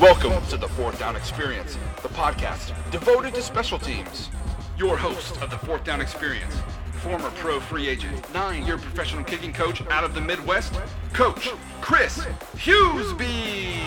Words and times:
Welcome 0.00 0.44
to 0.48 0.56
the 0.56 0.66
Fourth 0.70 0.98
Down 0.98 1.14
Experience, 1.14 1.78
the 2.02 2.08
podcast 2.08 2.74
devoted 2.90 3.34
to 3.34 3.42
special 3.42 3.78
teams. 3.78 4.30
Your 4.76 4.96
host 4.96 5.40
of 5.40 5.50
the 5.50 5.58
Fourth 5.58 5.84
Down 5.84 6.00
Experience, 6.00 6.56
former 6.94 7.30
pro 7.36 7.60
free 7.60 7.86
agent, 7.86 8.34
nine-year 8.34 8.78
professional 8.78 9.22
kicking 9.22 9.52
coach 9.52 9.80
out 9.90 10.02
of 10.02 10.12
the 10.12 10.20
Midwest, 10.20 10.74
Coach 11.12 11.50
Chris 11.80 12.26
Hughesby. 12.56 13.78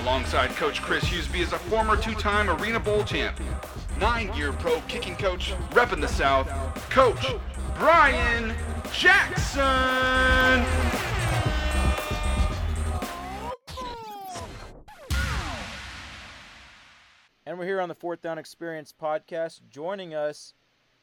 Alongside 0.00 0.50
Coach 0.56 0.82
Chris 0.82 1.04
Hughesby 1.04 1.42
is 1.42 1.52
a 1.52 1.58
former 1.58 1.96
two-time 1.96 2.50
Arena 2.50 2.80
Bowl 2.80 3.04
champ, 3.04 3.38
nine-year 4.00 4.52
pro 4.54 4.80
kicking 4.88 5.14
coach, 5.14 5.52
repping 5.70 6.00
the 6.00 6.08
South, 6.08 6.48
Coach 6.90 7.24
Brian 7.78 8.52
Jackson. 8.92 9.62
And 17.52 17.58
we're 17.58 17.66
here 17.66 17.82
on 17.82 17.90
the 17.90 17.94
Fourth 17.94 18.22
Down 18.22 18.38
Experience 18.38 18.94
podcast. 18.98 19.60
Joining 19.68 20.14
us, 20.14 20.54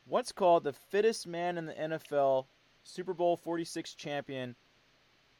what's 0.07 0.31
called 0.31 0.63
the 0.63 0.73
fittest 0.73 1.27
man 1.27 1.59
in 1.59 1.67
the 1.67 1.73
NFL, 1.73 2.47
Super 2.83 3.13
Bowl 3.13 3.37
46 3.37 3.93
champion, 3.93 4.55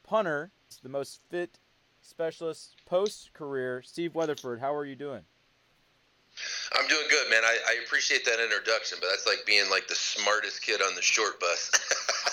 punter, 0.04 0.52
the 0.84 0.88
most 0.88 1.20
fit 1.28 1.58
specialist 2.00 2.76
post 2.86 3.32
career, 3.32 3.82
Steve 3.84 4.14
Weatherford. 4.14 4.60
How 4.60 4.72
are 4.72 4.84
you 4.84 4.94
doing? 4.94 5.22
I'm 6.78 6.86
doing 6.86 7.08
good, 7.10 7.28
man. 7.28 7.42
I, 7.42 7.58
I 7.68 7.82
appreciate 7.84 8.24
that 8.26 8.38
introduction, 8.38 8.98
but 9.00 9.08
that's 9.10 9.26
like 9.26 9.44
being 9.44 9.68
like 9.68 9.88
the 9.88 9.96
smartest 9.96 10.62
kid 10.62 10.80
on 10.80 10.94
the 10.94 11.02
short 11.02 11.40
bus. 11.40 11.72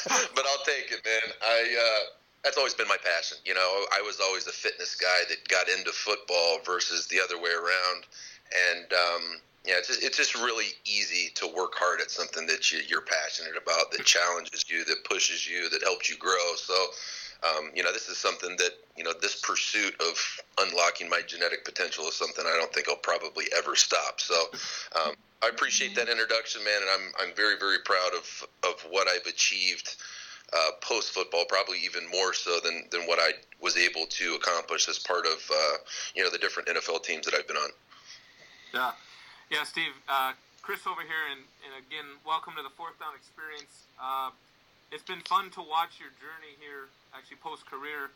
but 0.36 0.46
I'll 0.46 0.64
take 0.66 0.92
it, 0.92 1.04
man. 1.04 1.34
I 1.42 1.78
uh, 1.82 2.06
that's 2.44 2.58
always 2.58 2.74
been 2.76 2.88
my 2.88 2.98
passion. 3.04 3.38
You 3.44 3.56
know, 3.56 3.86
I 3.92 4.02
was 4.06 4.20
always 4.22 4.48
a 4.48 4.52
fitness 4.52 4.96
guy 4.96 5.28
that 5.30 5.48
got 5.50 5.68
into 5.68 5.92
football 5.92 6.60
versus 6.64 7.08
the 7.08 7.20
other 7.20 7.42
way 7.42 7.52
around, 7.52 8.06
and 8.54 8.94
um, 8.94 9.22
yeah, 9.66 9.76
it's 9.78 9.88
just, 9.88 10.04
it's 10.04 10.18
just 10.18 10.36
really 10.36 10.68
easy 10.86 11.30
to 11.36 11.48
work 11.48 11.74
hard 11.76 12.00
at 12.02 12.10
something 12.10 12.48
that 12.48 12.72
you, 12.72 12.80
you're 12.88 13.02
passionate 13.02 13.58
about, 13.62 13.92
that 13.92 14.06
challenges 14.06 14.66
you, 14.70 14.86
that 14.86 15.04
pushes 15.04 15.48
you, 15.48 15.70
that 15.70 15.84
helps 15.84 16.10
you 16.10 16.18
grow. 16.18 16.56
So 16.56 16.74
um, 17.44 17.72
you 17.76 17.84
know, 17.84 17.94
this 17.94 18.10
is 18.10 18.18
something 18.18 18.56
that 18.58 18.72
you 18.96 19.04
know, 19.04 19.14
this 19.22 19.40
pursuit 19.42 19.96
of 20.02 20.42
unlocking 20.60 21.10
my 21.10 21.22
genetic 21.26 21.64
potential 21.66 22.06
is 22.08 22.16
something 22.16 22.44
I 22.46 22.58
don't 22.58 22.74
think 22.74 22.90
I'll 22.90 22.96
probably 22.96 23.46
ever 23.58 23.76
stop. 23.76 24.20
So, 24.20 24.36
um, 24.96 25.14
I 25.44 25.50
appreciate 25.50 25.96
that 25.96 26.10
introduction, 26.10 26.64
man, 26.64 26.82
and 26.82 26.90
I'm 26.90 27.28
I'm 27.30 27.36
very 27.36 27.58
very 27.60 27.80
proud 27.86 28.12
of 28.16 28.48
of 28.64 28.82
what 28.90 29.08
I've 29.08 29.26
achieved. 29.26 29.96
Uh, 30.54 30.72
post 30.80 31.12
football, 31.12 31.44
probably 31.50 31.78
even 31.84 32.10
more 32.10 32.34
so 32.34 32.62
than, 32.64 32.86
than 32.90 33.02
what 33.02 33.20
I 33.20 33.32
was 33.60 33.76
able 33.76 34.06
to 34.06 34.36
accomplish 34.36 34.88
as 34.88 34.98
part 34.98 35.26
of 35.26 35.34
uh, 35.54 35.74
you 36.16 36.24
know 36.24 36.30
the 36.30 36.38
different 36.38 36.70
NFL 36.70 37.04
teams 37.04 37.26
that 37.26 37.36
I've 37.36 37.48
been 37.48 37.58
on. 37.58 37.70
Yeah, 38.74 38.92
yeah, 39.50 39.64
Steve, 39.64 39.96
uh, 40.12 40.34
Chris 40.62 40.84
over 40.84 41.00
here, 41.00 41.26
and, 41.32 41.40
and 41.64 41.74
again, 41.80 42.04
welcome 42.28 42.52
to 42.60 42.64
the 42.64 42.74
Fourth 42.76 43.00
Down 43.00 43.16
Experience. 43.16 43.88
Uh, 43.96 44.36
it's 44.92 45.08
been 45.08 45.24
fun 45.24 45.48
to 45.56 45.64
watch 45.64 46.04
your 46.04 46.12
journey 46.20 46.52
here, 46.60 46.92
actually 47.16 47.40
post 47.40 47.64
career. 47.64 48.12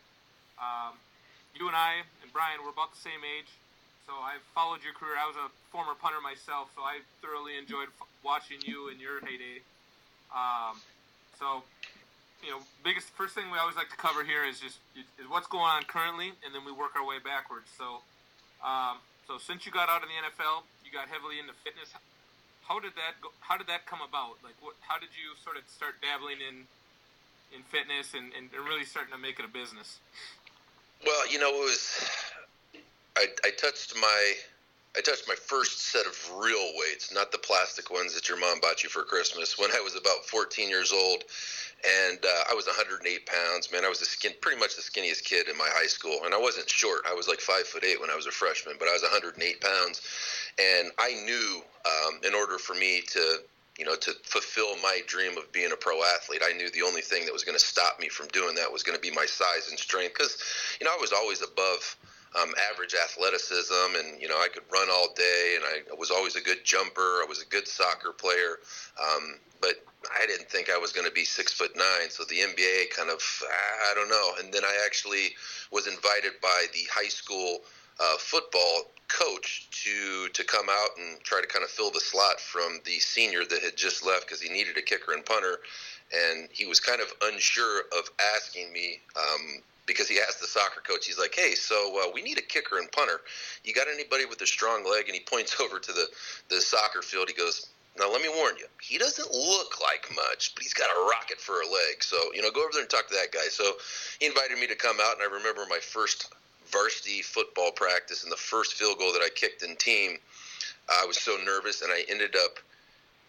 Um, 0.60 1.00
you 1.56 1.72
and 1.72 1.76
I 1.76 2.04
and 2.20 2.28
Brian 2.36 2.60
were 2.68 2.72
about 2.76 2.92
the 2.92 3.00
same 3.00 3.24
age, 3.24 3.48
so 4.04 4.12
I 4.20 4.44
followed 4.52 4.84
your 4.84 4.92
career. 4.92 5.16
I 5.16 5.24
was 5.24 5.40
a 5.40 5.48
former 5.72 5.96
punter 5.96 6.20
myself, 6.20 6.68
so 6.76 6.84
I 6.84 7.00
thoroughly 7.24 7.56
enjoyed 7.56 7.88
f- 7.88 8.12
watching 8.20 8.60
you 8.68 8.92
in 8.92 9.00
your 9.00 9.24
heyday. 9.24 9.64
Um, 10.36 10.84
so, 11.40 11.64
you 12.44 12.52
know, 12.52 12.60
biggest 12.84 13.08
first 13.16 13.36
thing 13.40 13.48
we 13.56 13.58
always 13.58 13.80
like 13.80 13.88
to 13.88 14.00
cover 14.00 14.28
here 14.28 14.44
is 14.44 14.60
just 14.60 14.84
is 14.96 15.28
what's 15.32 15.48
going 15.48 15.72
on 15.72 15.88
currently, 15.88 16.36
and 16.44 16.52
then 16.52 16.68
we 16.68 16.76
work 16.76 17.00
our 17.00 17.08
way 17.08 17.24
backwards. 17.24 17.72
So, 17.80 18.04
um, 18.60 19.00
so 19.28 19.38
since 19.38 19.66
you 19.66 19.72
got 19.72 19.90
out 19.90 20.04
of 20.04 20.10
the 20.10 20.18
NFL, 20.18 20.64
you 20.86 20.92
got 20.92 21.08
heavily 21.08 21.40
into 21.40 21.54
fitness 21.64 21.94
how 22.72 22.80
did 22.80 22.96
that 22.96 23.20
go, 23.22 23.30
how 23.40 23.58
did 23.58 23.68
that 23.68 23.86
come 23.86 24.00
about? 24.00 24.40
Like, 24.44 24.56
what, 24.62 24.76
how 24.80 24.98
did 24.98 25.10
you 25.12 25.36
sort 25.44 25.58
of 25.58 25.64
start 25.68 26.00
dabbling 26.02 26.40
in 26.40 26.64
in 27.52 27.64
fitness 27.68 28.14
and, 28.16 28.32
and 28.32 28.48
really 28.54 28.86
starting 28.86 29.12
to 29.12 29.20
make 29.20 29.40
it 29.40 29.44
a 29.44 29.52
business? 29.52 30.00
Well, 31.06 31.28
you 31.28 31.40
know, 31.40 31.52
it 31.52 31.60
was 31.60 32.08
I, 33.18 33.28
I 33.44 33.52
touched 33.60 33.94
my 34.00 34.34
I 34.98 35.00
touched 35.00 35.28
my 35.28 35.36
first 35.36 35.80
set 35.80 36.06
of 36.06 36.32
real 36.36 36.74
weights, 36.76 37.14
not 37.14 37.32
the 37.32 37.38
plastic 37.38 37.90
ones 37.90 38.14
that 38.14 38.28
your 38.28 38.38
mom 38.38 38.60
bought 38.60 38.84
you 38.84 38.90
for 38.90 39.04
Christmas, 39.04 39.58
when 39.58 39.72
I 39.72 39.80
was 39.80 39.96
about 39.96 40.26
14 40.26 40.70
years 40.70 40.92
old, 40.92 41.24
and 42.04 42.20
uh, 42.24 42.44
I 42.52 42.54
was 42.54 42.68
108 42.68 43.26
pounds. 43.26 43.72
Man, 43.72 43.86
I 43.86 43.90
was 43.90 44.00
the 44.00 44.06
skin, 44.06 44.34
pretty 44.42 44.60
much 44.60 44.76
the 44.76 44.82
skinniest 44.82 45.24
kid 45.24 45.48
in 45.48 45.58
my 45.58 45.70
high 45.72 45.88
school, 45.88 46.20
and 46.26 46.34
I 46.34 46.38
wasn't 46.38 46.70
short. 46.70 47.02
I 47.10 47.14
was 47.14 47.30
like 47.30 47.40
five 47.40 47.68
foot 47.68 47.86
eight 47.86 48.02
when 48.02 48.10
I 48.10 48.16
was 48.16 48.26
a 48.26 48.32
freshman, 48.32 48.76
but 48.80 48.90
I 48.90 48.94
was 48.94 49.02
108 49.02 49.62
pounds, 49.62 50.02
and 50.60 50.92
I 51.00 51.14
knew 51.24 51.64
um, 51.86 52.20
in 52.28 52.36
order 52.36 52.58
for 52.58 52.74
me 52.74 53.02
to 53.12 53.38
you 53.80 53.86
know, 53.86 53.96
to 53.96 54.12
fulfill 54.24 54.76
my 54.84 55.00
dream 55.08 55.38
of 55.38 55.52
being 55.52 55.72
a 55.72 55.76
pro 55.76 56.04
athlete, 56.04 56.42
I 56.46 56.52
knew 56.52 56.70
the 56.70 56.84
only 56.84 57.02
thing 57.02 57.26
that 57.26 57.34
was 57.34 57.44
going 57.44 57.58
to 57.58 57.64
stop 57.64 58.00
me 58.00 58.10
from 58.10 58.28
doing 58.28 58.54
that 58.56 58.72
was 58.72 58.84
going 58.84 58.96
to 58.96 59.02
be 59.02 59.10
my 59.10 59.26
size 59.26 59.70
and 59.70 59.80
strength. 59.80 60.14
Because, 60.14 60.38
you 60.80 60.86
know, 60.86 60.92
I 60.92 61.00
was 61.00 61.14
always 61.14 61.42
above 61.42 61.96
um, 62.40 62.54
average 62.72 62.96
athleticism, 62.96 63.96
and 63.98 64.22
you 64.22 64.28
know, 64.28 64.38
I 64.38 64.48
could 64.48 64.64
run 64.72 64.90
all 64.90 65.14
day, 65.16 65.58
and 65.58 65.66
I 65.66 65.96
was 65.96 66.12
always 66.12 66.36
a 66.36 66.42
good 66.42 66.64
jumper. 66.64 67.22
I 67.22 67.26
was 67.28 67.42
a 67.42 67.46
good 67.46 67.68
soccer 67.68 68.12
player, 68.12 68.60
um, 69.02 69.36
but 69.60 69.84
I 70.10 70.26
didn't 70.26 70.50
think 70.50 70.70
I 70.70 70.78
was 70.78 70.92
going 70.92 71.08
to 71.08 71.14
be 71.14 71.26
six 71.26 71.52
foot 71.52 71.76
nine. 71.76 72.10
So 72.10 72.24
the 72.24 72.40
NBA 72.40 72.92
kind 72.96 73.10
of, 73.10 73.22
I 73.90 73.94
don't 73.94 74.10
know. 74.10 74.32
And 74.40 74.54
then 74.54 74.64
I 74.64 74.78
actually 74.86 75.36
was 75.72 75.88
invited 75.88 76.34
by 76.42 76.66
the 76.74 76.82
high 76.92 77.10
school 77.10 77.60
uh, 78.00 78.18
football 78.18 78.92
coach 79.10 79.68
to 79.84 80.30
to 80.30 80.44
come 80.44 80.68
out 80.70 80.90
and 80.98 81.22
try 81.24 81.42
to 81.42 81.48
kind 81.48 81.64
of 81.64 81.70
fill 81.70 81.92
the 81.92 82.00
slot 82.00 82.40
from 82.40 82.80
the 82.86 83.00
senior 83.00 83.44
that 83.46 83.62
had 83.62 83.76
just 83.76 84.06
left 84.06 84.26
because 84.26 84.42
he 84.42 84.50
needed 84.50 84.78
a 84.78 84.82
kicker 84.82 85.14
and 85.14 85.26
punter, 85.26 85.60
and 86.14 86.48
he 86.52 86.66
was 86.66 86.80
kind 86.80 87.02
of 87.02 87.14
unsure 87.24 87.82
of 87.98 88.10
asking 88.36 88.72
me. 88.72 89.02
Um, 89.18 89.62
because 89.92 90.08
he 90.08 90.20
asked 90.20 90.40
the 90.40 90.48
soccer 90.48 90.82
coach, 90.82 91.06
he's 91.06 91.20
like, 91.20 91.36
"Hey, 91.36 91.56
so 91.56 92.02
uh, 92.02 92.12
we 92.14 92.22
need 92.22 92.38
a 92.38 92.42
kicker 92.42 92.80
and 92.80 92.92
punter. 92.92 93.22
You 93.64 93.74
got 93.74 93.88
anybody 93.88 94.26
with 94.26 94.42
a 94.42 94.48
strong 94.48 94.90
leg?" 94.90 95.06
And 95.08 95.16
he 95.16 95.22
points 95.22 95.60
over 95.62 95.80
to 95.80 95.92
the 95.92 96.08
the 96.50 96.62
soccer 96.62 97.02
field. 97.02 97.30
He 97.30 97.36
goes, 97.36 97.68
"Now 97.98 98.12
let 98.12 98.22
me 98.22 98.30
warn 98.30 98.56
you, 98.58 98.68
he 98.82 98.98
doesn't 98.98 99.32
look 99.32 99.82
like 99.82 100.10
much, 100.16 100.56
but 100.56 100.64
he's 100.64 100.74
got 100.74 100.90
a 100.90 101.10
rocket 101.10 101.40
for 101.40 101.62
a 101.62 101.66
leg. 101.66 102.04
So 102.04 102.18
you 102.34 102.42
know, 102.42 102.52
go 102.52 102.62
over 102.62 102.72
there 102.74 102.82
and 102.82 102.90
talk 102.90 103.08
to 103.10 103.16
that 103.16 103.32
guy." 103.32 103.48
So 103.50 103.74
he 104.20 104.28
invited 104.28 104.58
me 104.58 104.68
to 104.68 104.76
come 104.76 104.98
out, 105.02 105.16
and 105.20 105.24
I 105.24 105.34
remember 105.34 105.66
my 105.70 105.80
first 105.80 106.34
varsity 106.72 107.22
football 107.22 107.72
practice 107.72 108.24
and 108.24 108.32
the 108.32 108.38
first 108.38 108.74
field 108.76 108.98
goal 108.98 109.12
that 109.14 109.22
I 109.22 109.30
kicked 109.30 109.62
in 109.64 109.76
team, 109.76 110.18
I 110.90 111.06
was 111.06 111.18
so 111.18 111.38
nervous 111.44 111.82
and 111.82 111.92
I 111.92 112.06
ended 112.10 112.36
up 112.36 112.60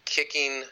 kicking 0.05 0.63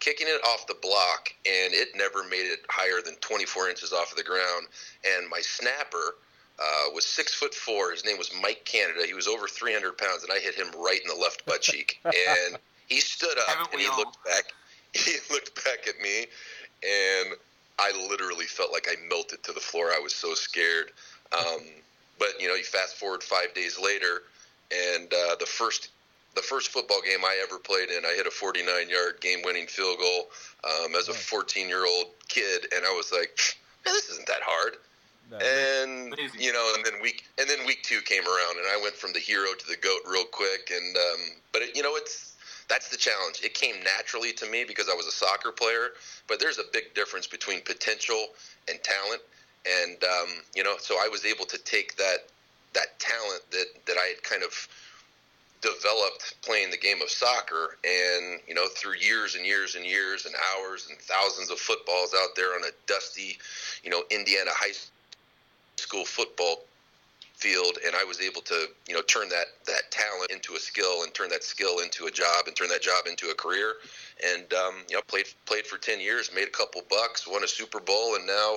kicking 0.00 0.26
it 0.28 0.40
off 0.46 0.66
the 0.66 0.76
block 0.80 1.32
and 1.46 1.74
it 1.74 1.88
never 1.96 2.24
made 2.24 2.46
it 2.46 2.60
higher 2.68 3.02
than 3.04 3.14
24 3.16 3.68
inches 3.68 3.92
off 3.92 4.12
of 4.12 4.16
the 4.16 4.24
ground. 4.24 4.66
And 5.04 5.28
my 5.28 5.40
snapper 5.40 6.16
uh, 6.58 6.90
was 6.94 7.04
six 7.04 7.34
foot 7.34 7.54
four. 7.54 7.92
His 7.92 8.04
name 8.04 8.18
was 8.18 8.30
mike 8.40 8.64
canada. 8.64 9.06
He 9.06 9.14
was 9.14 9.26
over 9.26 9.46
300 9.46 9.96
pounds 9.98 10.22
and 10.22 10.32
i 10.32 10.38
hit 10.38 10.54
him 10.54 10.68
right 10.78 11.00
in 11.00 11.08
the 11.08 11.20
left 11.20 11.44
butt 11.46 11.62
cheek. 11.62 12.00
And 12.04 12.58
he 12.88 13.00
stood 13.00 13.38
up 13.48 13.72
and 13.72 13.80
he 13.80 13.86
all? 13.88 13.98
looked 13.98 14.24
back 14.24 14.44
he 14.94 15.16
looked 15.30 15.62
back 15.64 15.86
at 15.86 16.00
me 16.00 16.26
and 16.82 17.34
i 17.78 17.92
literally 18.08 18.46
felt 18.46 18.72
like 18.72 18.88
i 18.90 18.94
melted 19.08 19.42
to 19.44 19.52
the 19.52 19.60
floor. 19.60 19.88
I 19.88 20.00
was 20.00 20.14
so 20.14 20.34
scared. 20.34 20.92
Um, 21.32 21.60
but 22.18 22.40
you 22.40 22.48
know, 22.48 22.54
you 22.54 22.64
fast 22.64 22.96
forward 22.96 23.22
five 23.22 23.54
days 23.54 23.78
later, 23.78 24.22
and 24.72 25.12
uh, 25.12 25.36
the 25.38 25.46
first 25.46 25.90
the 26.38 26.46
first 26.46 26.68
football 26.68 27.00
game 27.02 27.24
I 27.24 27.42
ever 27.42 27.58
played 27.58 27.90
in, 27.90 28.04
I 28.04 28.14
hit 28.14 28.26
a 28.26 28.30
49 28.30 28.88
yard 28.88 29.20
game 29.20 29.40
winning 29.44 29.66
field 29.66 29.98
goal 29.98 30.30
um, 30.62 30.94
as 30.94 31.08
a 31.08 31.12
14 31.12 31.68
year 31.68 31.84
old 31.84 32.06
kid, 32.28 32.66
and 32.74 32.86
I 32.86 32.90
was 32.94 33.10
like, 33.10 33.36
man, 33.84 33.94
this 33.94 34.08
isn't 34.10 34.26
that 34.28 34.42
hard. 34.42 34.76
No. 35.30 35.36
And 35.36 36.14
Amazing. 36.14 36.40
you 36.40 36.52
know, 36.52 36.72
and 36.76 36.84
then 36.86 37.02
week 37.02 37.26
and 37.38 37.50
then 37.50 37.66
week 37.66 37.82
two 37.82 38.00
came 38.02 38.22
around, 38.22 38.56
and 38.56 38.66
I 38.70 38.80
went 38.80 38.94
from 38.94 39.12
the 39.12 39.18
hero 39.18 39.48
to 39.52 39.66
the 39.66 39.76
goat 39.76 40.00
real 40.08 40.24
quick. 40.24 40.70
And 40.72 40.96
um, 40.96 41.20
but 41.52 41.62
it, 41.62 41.76
you 41.76 41.82
know, 41.82 41.96
it's 41.96 42.36
that's 42.68 42.88
the 42.88 42.96
challenge. 42.96 43.40
It 43.42 43.52
came 43.54 43.74
naturally 43.82 44.32
to 44.34 44.48
me 44.48 44.64
because 44.64 44.88
I 44.88 44.94
was 44.94 45.06
a 45.06 45.12
soccer 45.12 45.50
player, 45.50 45.90
but 46.28 46.38
there's 46.38 46.58
a 46.58 46.64
big 46.72 46.94
difference 46.94 47.26
between 47.26 47.60
potential 47.62 48.28
and 48.70 48.78
talent 48.82 49.20
and 49.66 50.02
um, 50.04 50.28
you 50.54 50.62
know, 50.62 50.76
so 50.78 50.94
I 50.94 51.08
was 51.08 51.24
able 51.24 51.44
to 51.46 51.58
take 51.58 51.96
that 51.96 52.28
that 52.74 52.98
talent 52.98 53.42
that 53.50 53.66
that 53.86 53.96
I 53.98 54.14
had 54.14 54.22
kind 54.22 54.42
of 54.42 54.68
developed 55.60 56.34
playing 56.42 56.70
the 56.70 56.76
game 56.76 57.02
of 57.02 57.10
soccer 57.10 57.78
and 57.84 58.40
you 58.46 58.54
know 58.54 58.68
through 58.76 58.94
years 58.94 59.34
and 59.34 59.44
years 59.44 59.74
and 59.74 59.84
years 59.84 60.26
and 60.26 60.34
hours 60.54 60.88
and 60.88 60.98
thousands 60.98 61.50
of 61.50 61.58
footballs 61.58 62.14
out 62.14 62.30
there 62.36 62.54
on 62.54 62.62
a 62.64 62.70
dusty 62.86 63.38
you 63.82 63.90
know 63.90 64.02
Indiana 64.10 64.50
high 64.54 64.74
school 65.76 66.04
football 66.04 66.62
field 67.38 67.78
and 67.86 67.94
I 67.94 68.02
was 68.02 68.20
able 68.20 68.40
to 68.42 68.66
you 68.88 68.94
know 68.94 69.02
turn 69.02 69.28
that 69.28 69.46
that 69.66 69.90
talent 69.90 70.30
into 70.30 70.54
a 70.54 70.58
skill 70.58 71.04
and 71.04 71.14
turn 71.14 71.28
that 71.30 71.44
skill 71.44 71.78
into 71.78 72.06
a 72.06 72.10
job 72.10 72.46
and 72.46 72.56
turn 72.56 72.68
that 72.68 72.82
job 72.82 73.06
into 73.06 73.28
a 73.28 73.34
career. 73.34 73.74
And 74.24 74.52
um, 74.54 74.74
you 74.88 74.96
know 74.96 75.02
played 75.06 75.26
played 75.46 75.66
for 75.66 75.78
10 75.78 76.00
years 76.00 76.30
made 76.34 76.48
a 76.48 76.50
couple 76.50 76.82
bucks 76.90 77.26
won 77.28 77.44
a 77.44 77.48
Super 77.48 77.80
Bowl 77.80 78.16
and 78.16 78.26
now 78.26 78.56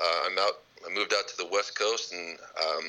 uh, 0.00 0.26
I'm 0.26 0.38
out 0.38 0.58
I 0.84 0.92
moved 0.92 1.14
out 1.16 1.28
to 1.28 1.36
the 1.36 1.46
West 1.46 1.78
Coast 1.78 2.12
and 2.12 2.38
um, 2.60 2.84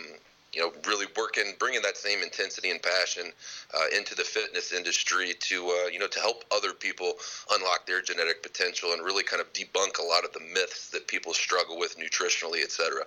you 0.57 0.63
know, 0.63 0.74
really 0.88 1.06
working, 1.15 1.54
bringing 1.59 1.83
that 1.83 1.95
same 1.95 2.24
intensity 2.24 2.71
and 2.71 2.81
passion 2.81 3.31
uh, 3.75 3.95
into 3.95 4.15
the 4.15 4.24
fitness 4.24 4.74
industry 4.74 5.36
to, 5.39 5.68
uh, 5.68 5.88
you 5.88 6.00
know, 6.00 6.07
to 6.07 6.19
help 6.19 6.44
other 6.51 6.74
people 6.74 7.13
unlock 7.51 7.86
their 7.86 8.01
genetic 8.01 8.42
potential 8.42 8.94
and 8.94 9.06
really 9.06 9.24
kind 9.24 9.39
of 9.39 9.54
debunk 9.54 10.00
a 10.00 10.04
lot 10.04 10.25
of 10.25 10.33
the 10.33 10.39
myths 10.39 10.89
that 10.89 11.07
people 11.07 11.31
struggle 11.31 11.77
with 11.77 12.00
nutritionally, 12.00 12.63
et 12.63 12.71
cetera. 12.71 13.04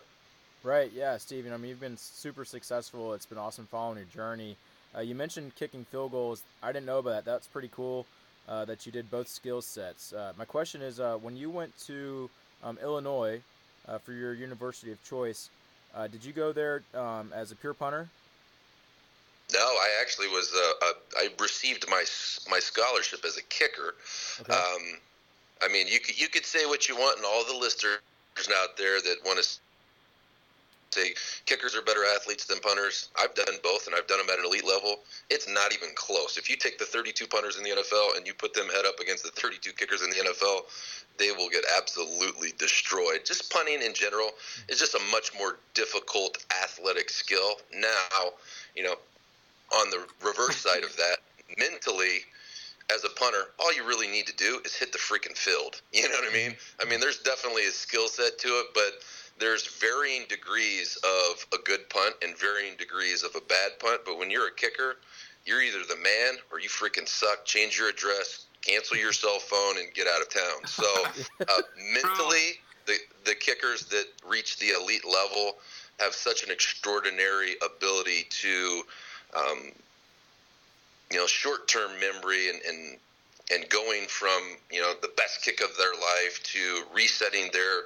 Right. 0.62 0.92
Yeah, 0.94 1.16
Steven. 1.16 1.52
I 1.52 1.56
mean, 1.56 1.70
you've 1.70 1.80
been 1.80 1.96
super 1.96 2.44
successful. 2.44 3.14
It's 3.14 3.26
been 3.26 3.38
awesome 3.38 3.66
following 3.66 3.98
your 3.98 4.06
journey. 4.14 4.56
Uh, 4.96 5.00
you 5.00 5.16
mentioned 5.16 5.56
kicking 5.56 5.84
field 5.90 6.12
goals. 6.12 6.44
I 6.62 6.70
didn't 6.70 6.86
know 6.86 7.00
about 7.00 7.10
that. 7.10 7.24
That's 7.24 7.48
pretty 7.48 7.70
cool 7.74 8.06
uh, 8.48 8.64
that 8.66 8.86
you 8.86 8.92
did 8.92 9.10
both 9.10 9.26
skill 9.26 9.60
sets. 9.60 10.12
Uh, 10.12 10.34
my 10.38 10.44
question 10.44 10.82
is, 10.82 11.00
uh, 11.00 11.16
when 11.16 11.36
you 11.36 11.50
went 11.50 11.76
to 11.86 12.30
um, 12.62 12.78
Illinois 12.80 13.40
for 14.04 14.12
your 14.12 14.34
university 14.34 14.92
of 14.92 15.02
choice, 15.02 15.50
uh, 15.94 16.06
did 16.06 16.24
you 16.24 16.32
go 16.32 16.52
there 16.52 16.82
um, 16.94 17.32
as 17.34 17.52
a 17.52 17.56
pure 17.56 17.74
punter? 17.74 18.08
No, 19.52 19.58
I 19.58 19.88
actually 20.00 20.28
was. 20.28 20.52
Uh, 20.54 20.86
uh, 20.86 20.92
I 21.18 21.28
received 21.40 21.88
my 21.88 22.04
my 22.48 22.60
scholarship 22.60 23.24
as 23.24 23.36
a 23.36 23.42
kicker. 23.42 23.94
Okay. 24.40 24.52
Um, 24.52 24.98
I 25.62 25.68
mean, 25.68 25.88
you 25.88 25.98
could 26.00 26.20
you 26.20 26.28
could 26.28 26.46
say 26.46 26.66
what 26.66 26.88
you 26.88 26.96
want, 26.96 27.16
and 27.16 27.26
all 27.26 27.44
the 27.44 27.58
listeners 27.58 27.98
out 28.62 28.76
there 28.76 29.00
that 29.00 29.16
want 29.24 29.42
to 29.42 29.48
say 30.92 31.14
kickers 31.46 31.74
are 31.74 31.82
better 31.82 32.04
athletes 32.16 32.44
than 32.44 32.58
punters. 32.60 33.10
I've 33.18 33.34
done 33.34 33.46
both, 33.62 33.86
and 33.86 33.94
I've 33.94 34.06
done 34.06 34.18
them 34.18 34.28
at 34.30 34.38
an 34.38 34.44
elite 34.44 34.66
level. 34.66 35.00
It's 35.30 35.48
not 35.48 35.72
even 35.72 35.90
close. 35.94 36.36
If 36.36 36.50
you 36.50 36.56
take 36.56 36.78
the 36.78 36.84
32 36.84 37.26
punters 37.26 37.56
in 37.56 37.64
the 37.64 37.70
NFL 37.70 38.16
and 38.16 38.26
you 38.26 38.34
put 38.34 38.54
them 38.54 38.68
head 38.68 38.84
up 38.86 38.98
against 39.00 39.24
the 39.24 39.30
32 39.30 39.72
kickers 39.72 40.02
in 40.02 40.10
the 40.10 40.16
NFL, 40.16 40.62
they 41.18 41.30
will 41.32 41.48
get 41.48 41.64
absolutely 41.76 42.52
destroyed. 42.58 43.20
Just 43.24 43.52
punting 43.52 43.82
in 43.82 43.94
general 43.94 44.30
is 44.68 44.78
just 44.78 44.94
a 44.94 45.00
much 45.10 45.30
more 45.38 45.58
difficult 45.74 46.44
athletic 46.62 47.10
skill. 47.10 47.60
Now, 47.74 48.30
you 48.74 48.82
know, 48.82 48.96
on 49.72 49.90
the 49.90 50.04
reverse 50.24 50.56
side 50.66 50.82
of 50.82 50.96
that, 50.96 51.18
mentally, 51.58 52.24
as 52.92 53.04
a 53.04 53.08
punter, 53.10 53.44
all 53.60 53.72
you 53.72 53.86
really 53.86 54.08
need 54.08 54.26
to 54.26 54.34
do 54.34 54.60
is 54.64 54.74
hit 54.74 54.90
the 54.92 54.98
freaking 54.98 55.36
field. 55.36 55.80
You 55.92 56.08
know 56.08 56.16
what 56.16 56.30
I 56.30 56.34
mean? 56.34 56.50
Mm-hmm. 56.52 56.86
I 56.86 56.90
mean, 56.90 56.98
there's 56.98 57.18
definitely 57.18 57.66
a 57.66 57.70
skill 57.70 58.08
set 58.08 58.38
to 58.38 58.48
it, 58.48 58.66
but 58.74 59.04
there's 59.40 59.66
varying 59.66 60.24
degrees 60.28 60.96
of 61.02 61.46
a 61.52 61.62
good 61.64 61.88
punt 61.88 62.14
and 62.22 62.36
varying 62.38 62.76
degrees 62.76 63.22
of 63.22 63.34
a 63.34 63.40
bad 63.40 63.78
punt. 63.78 64.02
But 64.04 64.18
when 64.18 64.30
you're 64.30 64.48
a 64.48 64.54
kicker, 64.54 64.96
you're 65.46 65.62
either 65.62 65.78
the 65.88 65.96
man 65.96 66.34
or 66.52 66.60
you 66.60 66.68
freaking 66.68 67.08
suck. 67.08 67.44
Change 67.44 67.78
your 67.78 67.88
address, 67.88 68.46
cancel 68.62 68.96
your 68.96 69.12
cell 69.12 69.38
phone, 69.38 69.78
and 69.78 69.92
get 69.94 70.06
out 70.06 70.20
of 70.20 70.28
town. 70.28 70.66
So 70.66 70.84
uh, 71.48 71.62
mentally, 71.92 72.60
the 72.86 72.96
the 73.24 73.34
kickers 73.34 73.86
that 73.86 74.06
reach 74.28 74.58
the 74.58 74.70
elite 74.70 75.06
level 75.06 75.56
have 75.98 76.14
such 76.14 76.44
an 76.44 76.50
extraordinary 76.50 77.56
ability 77.64 78.26
to, 78.30 78.82
um, 79.36 79.72
you 81.10 81.18
know, 81.18 81.26
short 81.26 81.68
term 81.68 81.90
memory 81.98 82.50
and, 82.50 82.60
and 82.68 82.96
and 83.52 83.68
going 83.68 84.06
from 84.06 84.40
you 84.70 84.80
know 84.80 84.92
the 85.02 85.10
best 85.16 85.42
kick 85.42 85.60
of 85.60 85.76
their 85.76 85.92
life 85.92 86.42
to 86.42 86.82
resetting 86.94 87.48
their 87.52 87.82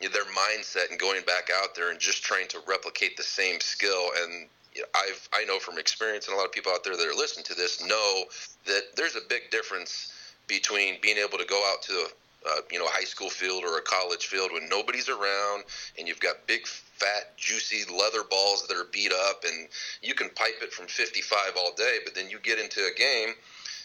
their 0.00 0.24
mindset 0.24 0.90
and 0.90 0.98
going 0.98 1.22
back 1.24 1.48
out 1.52 1.74
there 1.74 1.90
and 1.90 1.98
just 1.98 2.22
trying 2.22 2.48
to 2.48 2.58
replicate 2.66 3.16
the 3.16 3.22
same 3.22 3.60
skill. 3.60 4.10
And 4.22 4.46
I've 4.94 5.28
I 5.34 5.44
know 5.44 5.58
from 5.58 5.78
experience, 5.78 6.26
and 6.26 6.34
a 6.34 6.38
lot 6.38 6.46
of 6.46 6.52
people 6.52 6.72
out 6.72 6.84
there 6.84 6.96
that 6.96 7.06
are 7.06 7.14
listening 7.14 7.44
to 7.46 7.54
this 7.54 7.84
know 7.84 8.24
that 8.66 8.82
there's 8.96 9.16
a 9.16 9.22
big 9.28 9.50
difference 9.50 10.12
between 10.46 10.96
being 11.02 11.18
able 11.18 11.38
to 11.38 11.44
go 11.44 11.62
out 11.72 11.82
to 11.82 12.08
uh, 12.48 12.60
you 12.70 12.78
know 12.78 12.86
a 12.86 12.90
high 12.90 13.04
school 13.04 13.28
field 13.28 13.64
or 13.64 13.78
a 13.78 13.82
college 13.82 14.26
field 14.26 14.50
when 14.52 14.68
nobody's 14.68 15.08
around 15.08 15.64
and 15.98 16.06
you've 16.06 16.20
got 16.20 16.46
big 16.46 16.66
fat 16.66 17.36
juicy 17.36 17.84
leather 17.92 18.22
balls 18.28 18.66
that 18.66 18.76
are 18.76 18.86
beat 18.92 19.12
up 19.12 19.44
and 19.44 19.68
you 20.02 20.14
can 20.14 20.28
pipe 20.30 20.54
it 20.62 20.72
from 20.72 20.86
55 20.86 21.52
all 21.56 21.72
day 21.76 21.98
but 22.04 22.14
then 22.14 22.30
you 22.30 22.38
get 22.40 22.58
into 22.58 22.80
a 22.80 22.98
game 22.98 23.34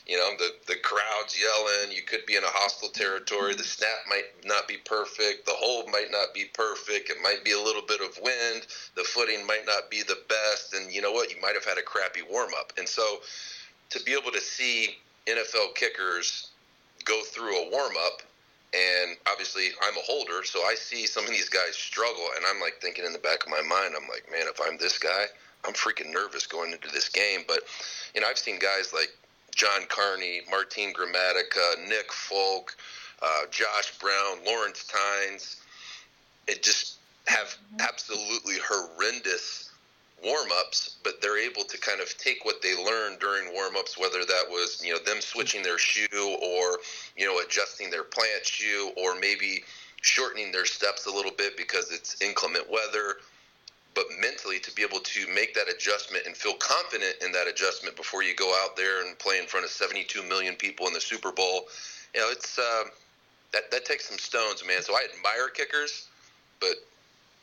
you 0.08 0.18
know 0.18 0.32
the 0.38 0.52
the 0.68 0.76
crowd's 0.78 1.40
yelling 1.40 1.92
you 1.92 2.02
could 2.02 2.26
be 2.26 2.36
in 2.36 2.44
a 2.44 2.48
hostile 2.48 2.90
territory 2.90 3.56
the 3.56 3.64
snap 3.64 4.00
might 4.10 4.26
not 4.46 4.68
be 4.68 4.78
perfect 4.86 5.46
the 5.46 5.54
hold 5.54 5.88
might 5.90 6.12
not 6.12 6.34
be 6.34 6.46
perfect 6.54 7.10
it 7.10 7.18
might 7.22 7.44
be 7.44 7.52
a 7.52 7.60
little 7.60 7.82
bit 7.82 8.02
of 8.02 8.18
wind 8.22 8.68
the 8.96 9.04
footing 9.04 9.46
might 9.46 9.66
not 9.66 9.90
be 9.90 10.04
the 10.04 10.20
best 10.28 10.74
and 10.74 10.92
you 10.92 11.02
know 11.02 11.12
what 11.12 11.34
you 11.34 11.42
might 11.42 11.56
have 11.56 11.66
had 11.66 11.78
a 11.78 11.82
crappy 11.82 12.22
warm 12.30 12.52
up 12.60 12.74
and 12.78 12.88
so 12.88 13.20
to 13.90 14.02
be 14.04 14.14
able 14.14 14.32
to 14.32 14.42
see 14.42 14.98
NFL 15.28 15.76
kickers 15.76 16.50
go 17.06 17.22
through 17.24 17.56
a 17.56 17.70
warm 17.72 17.94
up 18.06 18.22
and 18.74 19.16
obviously 19.28 19.70
I'm 19.82 19.96
a 19.96 20.02
holder 20.02 20.44
so 20.44 20.64
I 20.64 20.76
see 20.76 21.06
some 21.06 21.24
of 21.24 21.30
these 21.30 21.50
guys 21.50 21.76
struggle 21.76 22.28
and 22.36 22.46
I'm 22.46 22.60
like 22.60 22.82
thinking 22.82 23.06
in 23.06 23.14
the 23.14 23.20
back 23.20 23.44
of 23.44 23.50
my 23.50 23.62
mind 23.62 23.94
I'm 23.96 24.10
like 24.10 24.30
man 24.32 24.48
if 24.48 24.60
I'm 24.60 24.78
this 24.78 24.98
guy 24.98 25.26
I'm 25.66 25.74
freaking 25.74 26.12
nervous 26.12 26.46
going 26.46 26.74
into 26.74 26.90
this 26.90 27.10
game. 27.10 27.42
But 27.48 27.62
you 28.14 28.22
know 28.22 28.28
I've 28.28 28.38
seen 28.38 28.60
guys 28.60 28.94
like 28.94 29.12
John 29.56 29.86
Carney, 29.88 30.42
Martin 30.50 30.94
Gramatica, 30.94 31.88
Nick 31.88 32.12
Folk, 32.12 32.76
uh, 33.22 33.46
Josh 33.52 33.98
Brown, 34.00 34.44
Lawrence 34.46 34.86
Tynes. 34.86 35.58
It 36.48 36.64
just 36.64 36.98
have 37.28 37.56
absolutely 37.80 38.56
horrendous 38.68 39.72
warm 40.24 40.50
ups, 40.60 40.98
but 41.04 41.22
they're 41.22 41.38
able 41.38 41.64
to 41.64 41.78
kind 41.78 42.02
of 42.02 42.18
take 42.18 42.46
what 42.46 42.62
they 42.62 42.76
learned 42.76 43.20
during 43.20 43.54
warm 43.54 43.76
ups, 43.76 43.98
whether 43.98 44.20
that 44.20 44.46
was, 44.50 44.82
you 44.84 44.94
know, 44.94 45.00
them 45.00 45.22
switching 45.22 45.62
their 45.64 45.78
shoe 45.78 46.38
or, 46.42 46.80
you 47.18 47.26
know, 47.26 47.40
adjusting 47.40 47.90
their 47.90 48.04
plant 48.04 48.46
shoe 48.46 48.92
or 48.98 49.16
maybe 49.20 49.64
shortening 50.02 50.52
their 50.52 50.66
steps 50.66 51.06
a 51.06 51.12
little 51.12 51.32
bit 51.32 51.56
because 51.58 51.92
it's 51.92 52.22
inclement 52.22 52.70
weather 52.70 53.18
but 53.96 54.06
mentally 54.20 54.60
to 54.60 54.72
be 54.74 54.82
able 54.82 55.00
to 55.00 55.28
make 55.34 55.54
that 55.54 55.70
adjustment 55.70 56.26
and 56.26 56.36
feel 56.36 56.54
confident 56.54 57.16
in 57.24 57.32
that 57.32 57.48
adjustment 57.48 57.96
before 57.96 58.24
you 58.24 58.36
go 58.36 58.50
out 58.64 58.76
there 58.76 59.06
and 59.06 59.18
play 59.20 59.38
in 59.40 59.46
front 59.46 59.66
of 59.66 59.72
72 59.72 60.24
million 60.24 60.56
people 60.56 60.88
in 60.88 60.94
the 60.94 61.02
Super 61.02 61.32
Bowl, 61.32 61.68
you 62.14 62.22
know, 62.22 62.30
it's 62.32 62.58
uh, 62.58 62.84
that 63.52 63.70
that 63.72 63.86
takes 63.86 64.10
some 64.10 64.18
stones, 64.18 64.64
man. 64.66 64.82
So 64.82 64.94
I 64.94 65.06
admire 65.16 65.50
kickers, 65.50 66.08
but 66.60 66.76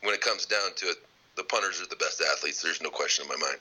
when 0.02 0.14
it 0.14 0.20
comes 0.20 0.46
down 0.46 0.74
to 0.76 0.86
it, 0.86 0.96
the 1.36 1.44
punters 1.44 1.80
are 1.80 1.86
the 1.86 1.96
best 1.96 2.20
athletes. 2.20 2.62
There's 2.62 2.82
no 2.82 2.90
question 2.90 3.24
in 3.24 3.28
my 3.28 3.46
mind. 3.46 3.58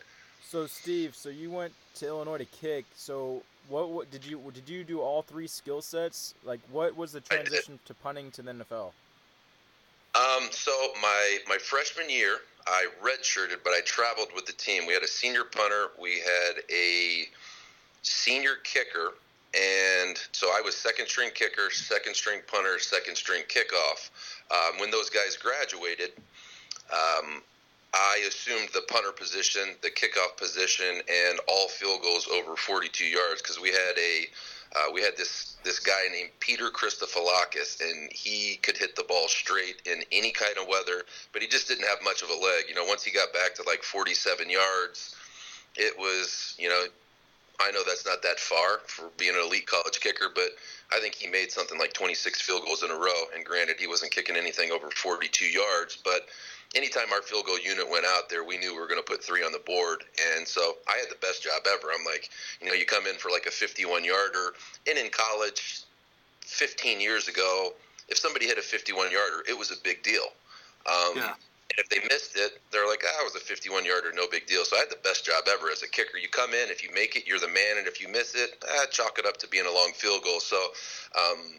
So 0.48 0.66
Steve, 0.66 1.16
so 1.16 1.30
you 1.30 1.52
went 1.52 1.74
to 1.96 2.08
Illinois 2.08 2.40
to 2.40 2.46
kick. 2.46 2.86
So 2.96 3.44
what, 3.68 3.90
what 3.90 4.12
did 4.12 4.26
you 4.26 4.42
did 4.54 4.68
you 4.68 4.84
do 4.84 5.02
all 5.02 5.22
three 5.22 5.48
skill 5.48 5.82
sets? 5.82 6.34
Like 6.44 6.60
what 6.72 6.98
was 6.98 7.12
the 7.12 7.22
transition 7.22 7.80
to 7.86 7.94
punting 7.94 8.32
to 8.32 8.42
the 8.42 8.52
NFL? 8.52 8.92
Um, 10.16 10.48
so 10.52 10.72
my 11.02 11.38
my 11.48 11.58
freshman 11.58 12.10
year, 12.10 12.38
I 12.68 12.88
redshirted, 13.02 13.58
but 13.64 13.72
I 13.72 13.82
traveled 13.86 14.30
with 14.36 14.46
the 14.46 14.54
team. 14.54 14.86
We 14.86 14.94
had 14.94 15.04
a 15.04 15.08
senior 15.08 15.44
punter, 15.44 15.88
we 16.02 16.20
had 16.20 16.64
a 16.72 17.26
senior 18.02 18.56
kicker, 18.64 19.14
and 19.54 20.18
so 20.32 20.48
I 20.48 20.62
was 20.62 20.76
second 20.76 21.08
string 21.08 21.30
kicker, 21.34 21.70
second 21.72 22.16
string 22.16 22.42
punter, 22.48 22.80
second 22.80 23.16
string 23.16 23.44
kickoff. 23.48 24.10
Um, 24.52 24.80
when 24.80 24.90
those 24.92 25.10
guys 25.10 25.38
graduated, 25.38 26.12
um, 26.92 27.42
I 27.94 28.24
assumed 28.28 28.70
the 28.74 28.82
punter 28.82 29.12
position, 29.12 29.76
the 29.82 29.90
kickoff 29.90 30.38
position, 30.38 31.02
and 31.10 31.40
all 31.48 31.68
field 31.70 32.02
goals 32.04 32.28
over 32.28 32.56
42 32.56 33.06
yards 33.06 33.42
because 33.42 33.60
we 33.60 33.70
had 33.70 33.98
a 33.98 34.28
uh, 34.76 34.92
we 34.94 35.02
had 35.02 35.18
this 35.18 35.58
this 35.64 35.80
guy 35.80 36.08
named 36.12 36.30
Peter 36.40 36.70
Christofilakis, 36.70 37.82
and 37.82 38.12
he 38.12 38.58
could 38.62 38.78
hit 38.78 38.96
the 38.96 39.04
ball 39.04 39.28
straight 39.28 39.82
in 39.86 40.04
any 40.12 40.32
kind 40.32 40.58
of 40.60 40.68
weather, 40.68 41.04
but 41.34 41.42
he 41.42 41.48
just 41.48 41.68
didn't 41.68 41.88
have 41.88 41.98
much 42.04 42.22
of 42.22 42.30
a 42.30 42.34
leg. 42.34 42.66
You 42.68 42.76
know, 42.76 42.86
once 42.86 43.04
he 43.04 43.12
got 43.12 43.34
back 43.34 43.56
to 43.56 43.64
like 43.64 43.82
47 43.82 44.50
yards, 44.50 45.16
it 45.76 45.98
was 45.98 46.56
you 46.60 46.70
know, 46.70 46.86
I 47.60 47.72
know 47.72 47.82
that's 47.86 48.06
not 48.06 48.22
that 48.24 48.40
far 48.40 48.80
for 48.86 49.10
being 49.18 49.36
an 49.36 49.42
elite 49.42 49.68
college 49.68 50.00
kicker, 50.00 50.28
but 50.34 50.50
I 50.94 51.00
think 51.00 51.16
he 51.16 51.28
made 51.28 51.52
something 51.52 51.78
like 51.78 51.94
26 51.94 52.42
field 52.42 52.64
goals 52.66 52.84
in 52.84 52.92
a 52.92 52.96
row. 52.96 53.24
And 53.36 53.44
granted, 53.46 53.78
he 53.80 53.88
wasn't 53.88 54.12
kicking 54.12 54.36
anything 54.36 54.72
over 54.72 54.90
42 54.90 55.46
yards, 55.46 55.98
but 56.04 56.28
anytime 56.76 57.12
our 57.12 57.22
field 57.22 57.46
goal 57.46 57.60
unit 57.60 57.90
went 57.90 58.06
out 58.06 58.30
there, 58.30 58.44
we 58.44 58.58
knew 58.58 58.74
we 58.74 58.80
were 58.80 58.88
going 58.88 59.02
to 59.02 59.12
put 59.12 59.24
three 59.24 59.44
on 59.44 59.52
the 59.52 59.60
board. 59.60 60.04
And 60.36 60.48
so 60.48 60.78
I 60.88 60.98
had 60.98 61.10
the 61.10 61.20
best 61.22 61.44
job 61.44 61.62
ever. 61.68 61.88
I'm 61.94 62.06
like, 62.06 62.30
you 62.62 62.68
know, 62.68 62.74
you 62.74 62.86
come 62.86 63.06
in 63.08 63.16
for 63.16 63.30
like 63.30 63.46
a 63.46 63.52
51 63.52 64.04
yarder, 64.04 64.54
and 64.88 64.98
in 64.98 65.10
college, 65.12 65.84
15 66.42 67.00
years 67.00 67.28
ago, 67.28 67.74
if 68.08 68.18
somebody 68.18 68.48
hit 68.48 68.58
a 68.58 68.62
51 68.62 69.12
yarder, 69.12 69.44
it 69.48 69.58
was 69.58 69.72
a 69.72 69.76
big 69.84 70.02
deal. 70.02 70.26
Um, 70.88 71.18
yeah. 71.18 71.34
And 71.70 71.78
if 71.78 71.90
they 71.90 72.00
missed 72.08 72.36
it, 72.36 72.62
they're 72.72 72.88
like, 72.88 73.04
ah, 73.06 73.22
it 73.22 73.24
was 73.24 73.36
a 73.36 73.46
51 73.46 73.86
yarder, 73.86 74.12
no 74.14 74.28
big 74.28 74.48
deal. 74.48 74.66
So 74.66 74.76
I 74.76 74.80
had 74.80 74.90
the 74.90 74.98
best 75.04 75.26
job 75.26 75.44
ever 75.48 75.70
as 75.70 75.84
a 75.84 75.88
kicker. 75.88 76.18
You 76.18 76.28
come 76.28 76.54
in, 76.54 76.70
if 76.70 76.84
you 76.84 76.90
make 76.94 77.16
it, 77.16 77.28
you're 77.28 77.40
the 77.40 77.48
man, 77.48 77.78
and 77.78 77.88
if 77.88 78.02
you 78.02 78.08
miss 78.08 78.34
it, 78.36 78.64
ah, 78.68 78.86
chalk 78.92 79.20
it 79.20 79.26
up 79.26 79.38
to 79.38 79.48
being 79.48 79.66
a 79.66 79.72
long 79.72 79.92
field 79.94 80.24
goal. 80.24 80.40
So, 80.40 80.58
um, 81.16 81.54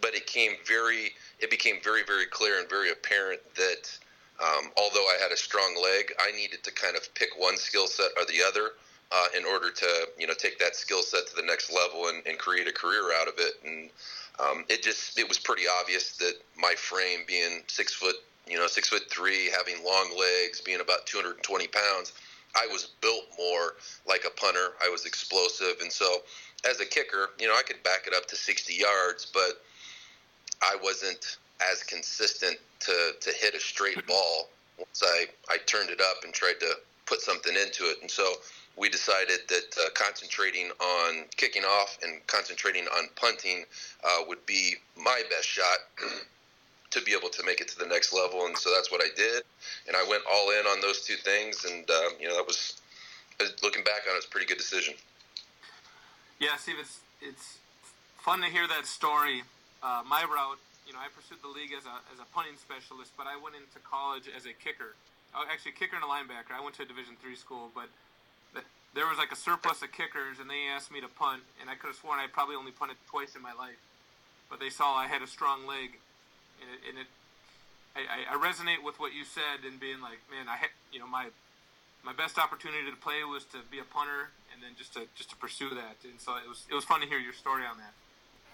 but 0.00 0.14
it 0.14 0.26
came 0.26 0.52
very, 0.66 1.12
it 1.40 1.50
became 1.50 1.76
very, 1.84 2.02
very 2.04 2.26
clear 2.26 2.58
and 2.58 2.68
very 2.68 2.90
apparent 2.90 3.40
that 3.56 3.98
um, 4.40 4.70
although 4.78 5.04
I 5.04 5.18
had 5.20 5.32
a 5.32 5.36
strong 5.36 5.76
leg, 5.82 6.12
I 6.18 6.32
needed 6.32 6.64
to 6.64 6.72
kind 6.72 6.96
of 6.96 7.12
pick 7.14 7.28
one 7.36 7.56
skill 7.56 7.86
set 7.86 8.10
or 8.16 8.24
the 8.24 8.42
other 8.46 8.70
uh, 9.12 9.26
in 9.36 9.44
order 9.44 9.70
to 9.70 10.08
you 10.18 10.26
know 10.26 10.34
take 10.34 10.58
that 10.58 10.76
skill 10.76 11.02
set 11.02 11.26
to 11.26 11.36
the 11.36 11.42
next 11.42 11.72
level 11.72 12.08
and, 12.08 12.24
and 12.26 12.38
create 12.38 12.68
a 12.68 12.72
career 12.72 13.12
out 13.20 13.28
of 13.28 13.34
it. 13.38 13.54
And 13.64 13.90
um, 14.38 14.64
it 14.68 14.82
just 14.82 15.18
it 15.18 15.28
was 15.28 15.38
pretty 15.38 15.64
obvious 15.80 16.16
that 16.18 16.34
my 16.56 16.74
frame, 16.76 17.20
being 17.26 17.62
six 17.66 17.92
foot 17.92 18.16
you 18.48 18.58
know, 18.58 18.66
six 18.66 18.88
foot 18.88 19.10
three, 19.10 19.50
having 19.50 19.84
long 19.84 20.10
legs, 20.18 20.60
being 20.60 20.80
about 20.80 21.06
220 21.06 21.66
pounds, 21.68 22.12
I 22.56 22.66
was 22.66 22.88
built 23.00 23.24
more 23.38 23.74
like 24.08 24.24
a 24.24 24.30
punter. 24.30 24.74
I 24.82 24.88
was 24.88 25.06
explosive, 25.06 25.76
and 25.80 25.92
so 25.92 26.22
as 26.68 26.80
a 26.80 26.84
kicker, 26.84 27.30
you 27.38 27.46
know, 27.46 27.54
I 27.54 27.62
could 27.62 27.82
back 27.82 28.06
it 28.06 28.14
up 28.14 28.26
to 28.26 28.36
60 28.36 28.74
yards, 28.74 29.26
but 29.32 29.62
I 30.62 30.76
wasn't 30.82 31.38
as 31.72 31.82
consistent 31.82 32.58
to 32.80 33.12
to 33.20 33.32
hit 33.32 33.54
a 33.54 33.60
straight 33.60 34.06
ball 34.06 34.48
once 34.78 35.02
I 35.04 35.26
I 35.48 35.58
turned 35.66 35.90
it 35.90 36.00
up 36.00 36.24
and 36.24 36.32
tried 36.32 36.60
to 36.60 36.74
put 37.06 37.20
something 37.20 37.54
into 37.54 37.84
it, 37.84 37.98
and 38.02 38.10
so 38.10 38.34
we 38.76 38.88
decided 38.88 39.40
that 39.48 39.76
uh, 39.78 39.90
concentrating 39.94 40.70
on 40.80 41.24
kicking 41.36 41.64
off 41.64 41.98
and 42.02 42.26
concentrating 42.26 42.86
on 42.88 43.08
punting 43.16 43.64
uh, 44.04 44.22
would 44.26 44.44
be 44.46 44.76
my 44.96 45.22
best 45.28 45.46
shot 45.46 45.78
to 46.90 47.00
be 47.02 47.12
able 47.12 47.28
to 47.28 47.42
make 47.44 47.60
it 47.60 47.68
to 47.68 47.78
the 47.78 47.86
next 47.86 48.12
level. 48.12 48.46
And 48.46 48.56
so 48.56 48.70
that's 48.74 48.90
what 48.90 49.00
I 49.00 49.08
did. 49.16 49.42
And 49.86 49.96
I 49.96 50.06
went 50.08 50.22
all 50.30 50.50
in 50.50 50.66
on 50.66 50.80
those 50.80 51.04
two 51.04 51.16
things. 51.16 51.64
And, 51.64 51.88
um, 51.90 52.12
you 52.20 52.28
know, 52.28 52.36
that 52.36 52.46
was, 52.46 52.80
looking 53.62 53.84
back 53.84 54.02
on 54.08 54.14
it, 54.14 54.18
it's 54.18 54.26
a 54.26 54.30
pretty 54.30 54.46
good 54.46 54.58
decision. 54.58 54.94
Yeah, 56.38 56.56
Steve, 56.56 56.76
it's, 56.80 57.00
it's 57.20 57.58
fun 58.18 58.40
to 58.40 58.46
hear 58.46 58.66
that 58.68 58.86
story. 58.86 59.42
Uh, 59.82 60.02
my 60.08 60.22
route, 60.22 60.58
you 60.86 60.92
know, 60.92 60.98
I 60.98 61.08
pursued 61.14 61.38
the 61.42 61.48
league 61.48 61.72
as 61.76 61.86
a, 61.86 61.96
as 62.12 62.18
a 62.18 62.26
punting 62.34 62.56
specialist, 62.56 63.12
but 63.16 63.26
I 63.26 63.36
went 63.36 63.54
into 63.54 63.78
college 63.84 64.28
as 64.28 64.44
a 64.44 64.52
kicker. 64.52 64.96
Oh, 65.34 65.44
actually, 65.46 65.72
kicker 65.72 65.94
and 65.94 66.04
a 66.04 66.10
linebacker. 66.10 66.52
I 66.52 66.60
went 66.60 66.74
to 66.76 66.82
a 66.82 66.86
Division 66.86 67.14
three 67.22 67.36
school, 67.36 67.70
but 67.74 67.88
there 68.94 69.06
was 69.06 69.18
like 69.18 69.30
a 69.30 69.36
surplus 69.36 69.82
of 69.82 69.92
kickers, 69.92 70.40
and 70.40 70.50
they 70.50 70.66
asked 70.66 70.90
me 70.90 71.00
to 71.00 71.06
punt, 71.06 71.42
and 71.60 71.70
I 71.70 71.78
could 71.78 71.94
have 71.94 71.96
sworn 71.96 72.18
I 72.18 72.26
probably 72.26 72.56
only 72.56 72.72
punted 72.72 72.96
twice 73.08 73.36
in 73.36 73.42
my 73.42 73.52
life, 73.52 73.78
but 74.50 74.58
they 74.58 74.70
saw 74.70 74.96
I 74.96 75.06
had 75.06 75.22
a 75.22 75.28
strong 75.28 75.66
leg, 75.66 75.94
and 76.60 76.68
it, 76.70 76.80
and 76.88 76.98
it 76.98 77.06
I, 77.96 78.34
I, 78.34 78.36
resonate 78.38 78.84
with 78.84 79.00
what 79.00 79.12
you 79.14 79.24
said 79.24 79.66
and 79.66 79.80
being 79.80 80.00
like, 80.00 80.22
man, 80.30 80.46
I 80.48 80.56
had, 80.56 80.70
you 80.92 81.00
know, 81.00 81.06
my 81.06 81.26
my 82.04 82.12
best 82.12 82.38
opportunity 82.38 82.88
to 82.88 82.96
play 82.96 83.24
was 83.24 83.44
to 83.46 83.58
be 83.70 83.78
a 83.78 83.84
punter, 83.84 84.30
and 84.54 84.62
then 84.62 84.70
just 84.78 84.94
to 84.94 85.06
just 85.14 85.30
to 85.30 85.36
pursue 85.36 85.70
that, 85.70 85.96
and 86.04 86.20
so 86.20 86.36
it 86.36 86.48
was 86.48 86.64
it 86.70 86.74
was 86.74 86.84
fun 86.84 87.00
to 87.00 87.06
hear 87.06 87.18
your 87.18 87.32
story 87.32 87.64
on 87.64 87.76
that. 87.78 87.94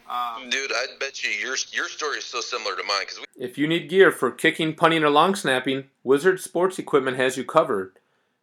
Um, 0.08 0.50
Dude, 0.50 0.72
I 0.72 0.86
bet 0.98 1.22
you 1.22 1.30
your 1.30 1.56
your 1.72 1.88
story 1.88 2.18
is 2.18 2.24
so 2.24 2.40
similar 2.40 2.76
to 2.76 2.82
mine 2.84 3.00
because 3.00 3.20
we- 3.20 3.44
if 3.44 3.58
you 3.58 3.66
need 3.66 3.88
gear 3.88 4.10
for 4.10 4.30
kicking, 4.30 4.74
punting, 4.74 5.04
or 5.04 5.10
long 5.10 5.34
snapping, 5.34 5.90
Wizard 6.02 6.40
Sports 6.40 6.78
Equipment 6.78 7.16
has 7.18 7.36
you 7.36 7.44
covered. 7.44 7.98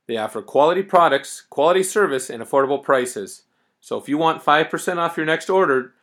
They 0.05 0.17
offer 0.17 0.41
quality 0.41 0.83
products, 0.83 1.41
quality 1.49 1.83
service, 1.83 2.29
and 2.29 2.43
affordable 2.43 2.83
prices. 2.83 3.43
So 3.81 3.97
if 3.97 4.07
you 4.07 4.17
want 4.17 4.43
5% 4.43 4.97
off 4.97 5.17
your 5.17 5.25
next 5.25 5.49
order, 5.49 5.93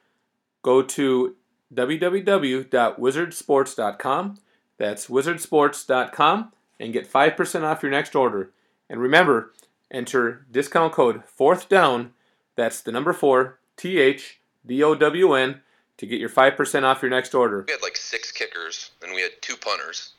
go 0.63 0.83
to 0.83 1.37
www.wizardsports.com. 1.75 4.39
That's 4.79 5.09
wizardsports.com 5.09 6.53
and 6.79 6.93
get 6.93 7.13
5% 7.13 7.63
off 7.63 7.83
your 7.83 7.93
next 7.93 8.15
order. 8.15 8.51
And 8.89 9.01
remember, 9.01 9.53
enter 9.91 10.47
discount 10.51 10.93
code 10.93 11.25
fourth 11.25 11.69
down. 11.69 12.13
That's 12.57 12.81
the 12.81 12.93
number 12.93 13.13
four, 13.13 13.59
T 13.77 13.99
H 13.99 14.41
D 14.67 14.83
O 14.83 14.95
W 14.95 15.35
N, 15.35 15.61
to 15.99 16.07
get 16.07 16.19
your 16.19 16.31
5% 16.31 16.83
off 16.83 17.03
your 17.03 17.11
next 17.11 17.35
order. 17.35 17.65
We 17.67 17.73
had 17.73 17.83
like 17.83 17.97
six 17.97 18.33
kickers 18.33 18.91
and 19.03 19.15
we 19.15 19.23
had 19.23 19.33
two 19.41 19.57
punters. 19.57 20.13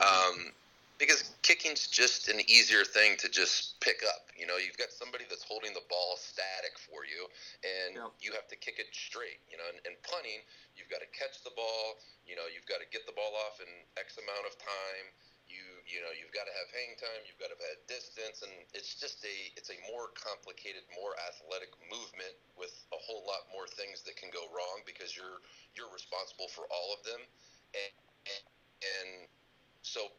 Um, 0.00 0.52
because 0.98 1.36
kicking's 1.44 1.86
just 1.86 2.28
an 2.32 2.40
easier 2.48 2.84
thing 2.84 3.16
to 3.20 3.28
just 3.28 3.80
pick 3.80 4.00
up. 4.08 4.32
You 4.32 4.48
know, 4.48 4.56
you've 4.56 4.80
got 4.80 4.92
somebody 4.92 5.28
that's 5.28 5.44
holding 5.44 5.76
the 5.76 5.84
ball 5.92 6.16
static 6.16 6.80
for 6.80 7.04
you, 7.04 7.28
and 7.64 8.00
yep. 8.00 8.12
you 8.20 8.32
have 8.32 8.48
to 8.48 8.56
kick 8.56 8.80
it 8.80 8.88
straight. 8.92 9.40
You 9.52 9.60
know, 9.60 9.68
and, 9.68 9.78
and 9.84 9.94
punting, 10.04 10.40
you've 10.72 10.88
got 10.88 11.04
to 11.04 11.10
catch 11.12 11.44
the 11.44 11.52
ball. 11.52 12.00
You 12.24 12.36
know, 12.36 12.48
you've 12.48 12.68
got 12.68 12.80
to 12.80 12.88
get 12.88 13.04
the 13.04 13.12
ball 13.12 13.36
off 13.44 13.60
in 13.60 13.68
X 14.00 14.16
amount 14.16 14.48
of 14.48 14.56
time. 14.56 15.06
You 15.46 15.62
you 15.86 16.02
know, 16.02 16.10
you've 16.10 16.34
got 16.34 16.48
to 16.48 16.54
have 16.56 16.68
hang 16.74 16.98
time. 16.98 17.22
You've 17.28 17.38
got 17.38 17.54
to 17.54 17.58
have 17.60 17.78
distance, 17.86 18.42
and 18.42 18.50
it's 18.74 18.98
just 18.98 19.22
a 19.22 19.36
it's 19.54 19.70
a 19.70 19.78
more 19.86 20.10
complicated, 20.16 20.82
more 20.96 21.14
athletic 21.28 21.70
movement 21.86 22.34
with 22.58 22.74
a 22.90 22.98
whole 22.98 23.22
lot 23.22 23.46
more 23.52 23.68
things 23.68 24.02
that 24.08 24.18
can 24.18 24.32
go 24.34 24.48
wrong 24.50 24.82
because 24.82 25.14
you're 25.14 25.44
you're 25.76 25.92
responsible 25.92 26.50
for 26.50 26.66
all 26.72 26.96
of 26.96 27.04
them, 27.06 27.22
and 27.76 27.92
and, 28.26 28.42
and 28.82 29.10
so 29.86 30.10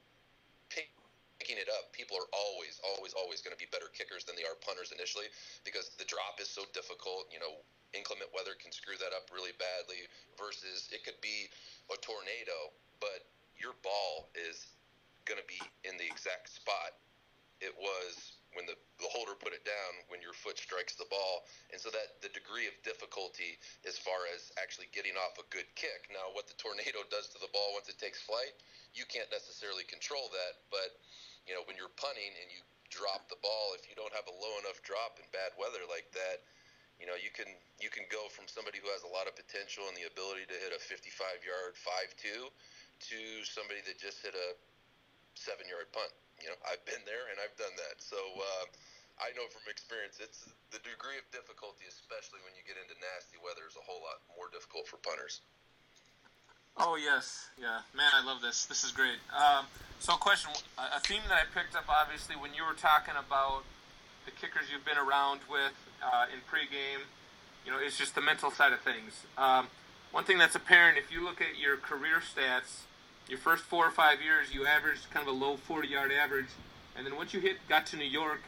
picking 1.39 1.57
it 1.57 1.69
up, 1.69 1.93
people 1.93 2.17
are 2.17 2.29
always, 2.33 2.81
always, 2.83 3.13
always 3.13 3.41
going 3.41 3.53
to 3.53 3.61
be 3.61 3.69
better 3.69 3.89
kickers 3.93 4.25
than 4.25 4.35
they 4.35 4.45
are 4.45 4.57
punters 4.61 4.93
initially 4.93 5.29
because 5.63 5.93
the 5.97 6.05
drop 6.05 6.41
is 6.41 6.49
so 6.49 6.65
difficult. 6.73 7.29
You 7.29 7.39
know, 7.39 7.61
inclement 7.93 8.29
weather 8.33 8.57
can 8.57 8.73
screw 8.73 8.97
that 8.99 9.13
up 9.13 9.29
really 9.29 9.55
badly. 9.57 10.05
Versus 10.35 10.89
it 10.93 11.01
could 11.05 11.17
be 11.21 11.49
a 11.89 11.97
tornado, 12.01 12.73
but 13.01 13.25
your 13.57 13.73
ball 13.81 14.29
is 14.37 14.69
going 15.25 15.41
to 15.41 15.47
be 15.49 15.59
in 15.87 15.97
the 15.97 16.05
exact 16.05 16.49
spot 16.49 16.97
it 17.61 17.73
was 17.77 18.37
when 18.53 18.65
the, 18.65 18.77
the 19.01 19.09
holder 19.09 19.33
down 19.87 20.03
when 20.11 20.19
your 20.19 20.35
foot 20.35 20.59
strikes 20.59 20.99
the 20.99 21.07
ball 21.07 21.47
and 21.71 21.79
so 21.79 21.87
that 21.87 22.19
the 22.19 22.31
degree 22.35 22.67
of 22.67 22.75
difficulty 22.83 23.55
as 23.87 23.95
far 23.95 24.27
as 24.35 24.51
actually 24.59 24.91
getting 24.91 25.15
off 25.15 25.39
a 25.39 25.45
good 25.47 25.67
kick 25.79 26.11
now 26.11 26.27
what 26.35 26.43
the 26.51 26.57
tornado 26.59 26.99
does 27.15 27.31
to 27.31 27.39
the 27.39 27.49
ball 27.55 27.71
once 27.71 27.87
it 27.87 27.95
takes 27.95 28.19
flight 28.19 28.59
you 28.91 29.07
can't 29.07 29.31
necessarily 29.31 29.87
control 29.87 30.27
that 30.35 30.59
but 30.67 30.99
you 31.47 31.55
know, 31.55 31.63
when 31.63 31.79
you're 31.79 31.91
punting 31.95 32.35
and 32.43 32.51
you 32.51 32.59
drop 32.91 33.31
the 33.31 33.39
ball, 33.39 33.71
if 33.79 33.87
you 33.87 33.95
don't 33.95 34.11
have 34.11 34.27
a 34.27 34.35
low 34.35 34.53
enough 34.59 34.83
drop 34.83 35.15
in 35.15 35.25
bad 35.31 35.55
weather 35.55 35.81
like 35.87 36.11
that, 36.11 36.43
you 36.99 37.07
know, 37.07 37.15
you 37.15 37.31
can 37.31 37.47
you 37.79 37.87
can 37.87 38.03
go 38.11 38.27
from 38.27 38.51
somebody 38.51 38.83
who 38.83 38.91
has 38.91 39.07
a 39.07 39.11
lot 39.11 39.31
of 39.31 39.33
potential 39.39 39.87
and 39.87 39.95
the 39.95 40.11
ability 40.11 40.43
to 40.51 40.57
hit 40.59 40.75
a 40.75 40.81
55 40.81 41.39
yard 41.47 41.79
5-2 41.79 42.51
to 42.51 43.19
somebody 43.47 43.79
that 43.87 43.95
just 43.95 44.19
hit 44.19 44.35
a 44.35 44.49
seven 45.39 45.63
yard 45.71 45.87
punt. 45.95 46.11
You 46.43 46.51
know, 46.51 46.59
I've 46.67 46.83
been 46.83 47.01
there 47.07 47.31
and 47.31 47.39
I've 47.39 47.55
done 47.55 47.73
that. 47.79 48.03
So 48.03 48.19
uh, 48.19 48.65
I 49.17 49.33
know 49.33 49.49
from 49.49 49.65
experience, 49.65 50.21
it's 50.21 50.45
the 50.69 50.77
degree 50.85 51.17
of 51.17 51.25
difficulty, 51.33 51.89
especially 51.89 52.37
when 52.45 52.53
you 52.53 52.61
get 52.61 52.77
into 52.77 52.93
nasty 53.01 53.41
weather, 53.41 53.65
is 53.65 53.73
a 53.73 53.85
whole 53.85 54.01
lot 54.05 54.21
more 54.37 54.45
difficult 54.53 54.85
for 54.85 55.01
punters. 55.01 55.41
Oh 56.77 56.93
yes, 56.93 57.49
yeah, 57.57 57.81
man, 57.97 58.13
I 58.13 58.21
love 58.21 58.41
this. 58.41 58.69
This 58.69 58.85
is 58.85 58.93
great. 58.93 59.17
Um, 59.33 59.65
so, 59.97 60.13
a 60.13 60.21
question, 60.21 60.53
a 60.77 61.01
theme 61.01 61.25
that 61.27 61.33
I 61.33 61.45
picked 61.49 61.73
up, 61.73 61.89
obviously, 61.89 62.37
when 62.37 62.53
you 62.53 62.61
were 62.61 62.77
talking 62.77 63.17
about 63.17 63.65
the 64.25 64.31
kickers 64.31 64.69
you've 64.69 64.85
been 64.85 65.01
around 65.01 65.41
with 65.49 65.73
uh, 66.05 66.29
in 66.29 66.45
pregame, 66.45 67.01
you 67.65 67.71
know, 67.71 67.79
it's 67.81 67.97
just 67.97 68.13
the 68.13 68.21
mental 68.21 68.51
side 68.51 68.73
of 68.73 68.81
things. 68.81 69.25
Um, 69.37 69.67
one 70.11 70.23
thing 70.23 70.37
that's 70.37 70.55
apparent, 70.55 70.97
if 70.99 71.11
you 71.11 71.23
look 71.23 71.41
at 71.41 71.57
your 71.57 71.77
career 71.77 72.21
stats, 72.21 72.85
your 73.27 73.39
first 73.39 73.63
four 73.63 73.85
or 73.87 73.91
five 73.91 74.21
years, 74.21 74.53
you 74.53 74.65
averaged 74.65 75.09
kind 75.09 75.27
of 75.27 75.33
a 75.33 75.37
low 75.37 75.57
40-yard 75.57 76.11
average, 76.11 76.53
and 76.95 77.05
then 77.05 77.15
once 77.15 77.33
you 77.33 77.39
hit 77.39 77.57
got 77.67 77.87
to 77.87 77.97
New 77.97 78.05
York, 78.05 78.41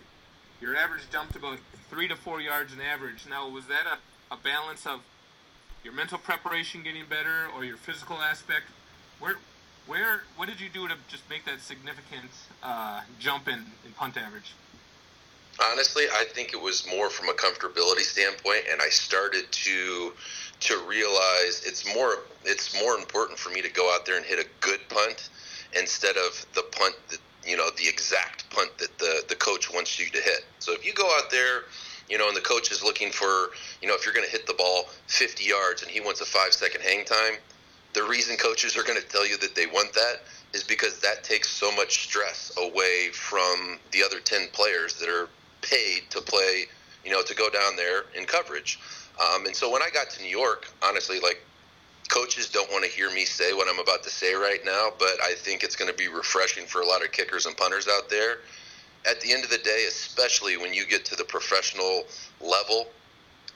your 0.62 0.76
average 0.76 1.04
jumped 1.12 1.36
about 1.36 1.58
three 1.90 2.08
to 2.08 2.16
four 2.16 2.42
yards 2.42 2.74
an 2.74 2.82
average. 2.82 3.26
Now, 3.30 3.50
was 3.50 3.66
that 3.68 3.86
a, 3.86 4.34
a 4.34 4.38
balance 4.38 4.86
of 4.86 5.02
your 5.84 5.94
mental 5.94 6.18
preparation 6.18 6.84
getting 6.84 7.06
better 7.10 7.48
or 7.56 7.64
your 7.64 7.78
physical 7.78 8.18
aspect? 8.18 8.66
Where 9.20 9.36
where 9.88 10.24
what 10.36 10.48
did 10.48 10.60
you 10.60 10.70
do 10.70 10.88
to 10.88 10.96
just 11.08 11.28
make 11.30 11.46
that 11.46 11.62
significant 11.62 12.30
uh, 12.62 13.02
jump 13.20 13.48
in, 13.48 13.66
in 13.86 13.92
punt 13.98 14.18
average? 14.18 14.54
Honestly, 15.72 16.04
I 16.14 16.26
think 16.26 16.54
it 16.54 16.62
was 16.62 16.88
more 16.88 17.10
from 17.10 17.28
a 17.28 17.34
comfortability 17.34 18.02
standpoint, 18.02 18.64
and 18.72 18.82
I 18.82 18.90
started 18.90 19.52
to 19.52 20.14
to 20.62 20.78
realize 20.88 21.64
it's 21.66 21.86
more 21.94 22.20
it's 22.46 22.80
more 22.80 22.96
important 22.96 23.40
for 23.40 23.50
me 23.50 23.62
to 23.62 23.70
go 23.70 23.94
out 23.94 24.06
there 24.06 24.18
and 24.18 24.26
hit 24.26 24.40
a 24.40 24.48
good 24.60 24.80
punt 24.90 25.30
instead 25.78 26.18
of 26.18 26.46
the 26.54 26.64
punt 26.72 26.96
that 27.10 27.20
you 27.50 27.58
know 27.58 27.70
the 27.78 27.88
exact 27.88 28.50
punt 28.52 28.70
that 28.78 28.98
the 29.00 29.24
the 29.28 29.36
coach 29.36 29.74
wants 29.74 30.00
you 30.00 30.06
to 30.12 30.22
hit. 30.22 30.46
So 30.60 30.74
if 30.74 30.86
you 30.86 30.94
go 30.94 31.06
out 31.18 31.32
there 31.32 31.64
you 32.10 32.18
know, 32.18 32.28
and 32.28 32.36
the 32.36 32.42
coach 32.42 32.72
is 32.72 32.84
looking 32.84 33.12
for, 33.12 33.52
you 33.82 33.88
know, 33.88 33.94
if 33.94 34.04
you're 34.04 34.14
going 34.14 34.26
to 34.26 34.32
hit 34.32 34.48
the 34.48 34.54
ball 34.56 34.86
50 35.08 35.44
yards 35.44 35.84
and 35.84 35.92
he 35.92 36.02
wants 36.02 36.22
a 36.22 36.26
five 36.26 36.54
second 36.54 36.82
hang 36.82 37.06
time, 37.06 37.36
the 37.94 38.04
reason 38.04 38.36
coaches 38.36 38.76
are 38.76 38.84
going 38.84 39.00
to 39.00 39.08
tell 39.08 39.28
you 39.28 39.38
that 39.38 39.56
they 39.56 39.68
want 39.68 39.94
that 39.94 40.24
is 40.54 40.64
because 40.64 41.00
that 41.00 41.24
takes 41.24 41.50
so 41.50 41.72
much 41.72 42.04
stress 42.04 42.52
away 42.58 43.10
from 43.14 43.78
the 43.92 44.04
other 44.04 44.20
10 44.20 44.48
players 44.54 44.96
that 44.96 45.08
are 45.08 45.30
paid 45.62 46.10
to 46.10 46.22
play, 46.22 46.66
you 47.06 47.12
know, 47.12 47.22
to 47.22 47.36
go 47.36 47.50
down 47.50 47.76
there 47.76 48.06
in 48.16 48.26
coverage. 48.26 48.80
Um, 49.20 49.46
and 49.46 49.56
so 49.56 49.72
when 49.72 49.82
I 49.82 49.90
got 49.94 50.10
to 50.12 50.24
New 50.24 50.30
York, 50.30 50.68
honestly, 50.82 51.20
like 51.20 51.46
coaches 52.10 52.50
don't 52.50 52.70
want 52.72 52.84
to 52.84 52.90
hear 52.90 53.12
me 53.12 53.24
say 53.24 53.54
what 53.54 53.68
I'm 53.70 53.80
about 53.80 54.04
to 54.04 54.10
say 54.10 54.34
right 54.34 54.60
now, 54.66 54.90
but 55.00 55.18
I 55.24 55.36
think 55.38 55.64
it's 55.64 55.76
going 55.76 55.90
to 55.90 55.98
be 55.98 56.08
refreshing 56.08 56.66
for 56.66 56.82
a 56.82 56.86
lot 56.86 57.04
of 57.04 57.12
kickers 57.12 57.46
and 57.46 57.56
punters 57.56 57.88
out 57.88 58.10
there 58.10 58.40
at 59.06 59.22
the 59.22 59.32
end 59.32 59.44
of 59.44 59.50
the 59.50 59.58
day, 59.60 59.86
especially 59.88 60.58
when 60.58 60.74
you 60.74 60.86
get 60.86 61.06
to 61.06 61.16
the 61.16 61.24
professional 61.24 62.04
level, 62.42 62.88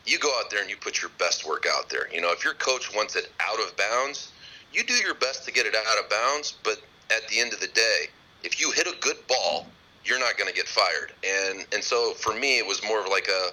you 0.05 0.17
go 0.19 0.29
out 0.39 0.49
there 0.49 0.61
and 0.61 0.69
you 0.69 0.77
put 0.77 1.01
your 1.01 1.11
best 1.17 1.47
work 1.47 1.65
out 1.69 1.89
there. 1.89 2.07
You 2.13 2.21
know, 2.21 2.31
if 2.31 2.43
your 2.43 2.53
coach 2.55 2.93
wants 2.95 3.15
it 3.15 3.29
out 3.39 3.59
of 3.59 3.75
bounds, 3.75 4.31
you 4.71 4.83
do 4.83 4.93
your 4.93 5.13
best 5.15 5.45
to 5.45 5.51
get 5.51 5.65
it 5.65 5.75
out 5.75 6.03
of 6.03 6.09
bounds, 6.09 6.55
but 6.63 6.81
at 7.15 7.27
the 7.27 7.39
end 7.39 7.53
of 7.53 7.59
the 7.59 7.67
day, 7.67 8.07
if 8.43 8.59
you 8.59 8.71
hit 8.71 8.87
a 8.87 8.95
good 8.99 9.17
ball, 9.27 9.67
you're 10.05 10.19
not 10.19 10.37
going 10.37 10.49
to 10.49 10.55
get 10.55 10.67
fired. 10.67 11.13
And 11.23 11.65
and 11.73 11.83
so 11.83 12.13
for 12.13 12.33
me, 12.33 12.57
it 12.57 12.67
was 12.67 12.83
more 12.83 12.99
of 12.99 13.07
like 13.07 13.27
a 13.29 13.49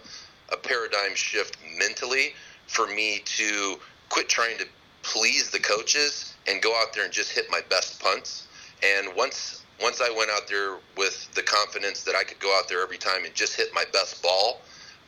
a 0.53 0.57
paradigm 0.57 1.15
shift 1.15 1.57
mentally 1.79 2.33
for 2.67 2.89
me 2.89 3.21
to 3.25 3.79
quit 4.09 4.29
trying 4.29 4.59
to 4.59 4.67
please 5.03 5.51
the 5.51 5.59
coaches 5.59 6.35
and 6.49 6.63
go 6.63 6.75
out 6.81 6.93
there 6.95 7.05
and 7.05 7.13
just 7.13 7.33
hit 7.33 7.47
my 7.51 7.61
best 7.71 8.01
punts 8.03 8.47
And 8.83 9.09
once 9.17 9.63
once 9.83 10.01
I 10.01 10.11
went 10.11 10.31
out 10.31 10.49
there 10.49 10.77
with 10.97 11.29
the 11.35 11.43
confidence 11.43 12.03
that 12.05 12.15
I 12.15 12.25
could 12.25 12.39
go 12.39 12.57
out 12.59 12.69
there 12.69 12.83
every 12.83 12.99
time 12.99 13.25
and 13.25 13.35
just 13.35 13.57
hit 13.57 13.69
my 13.75 13.85
best 13.93 14.23
ball, 14.23 14.61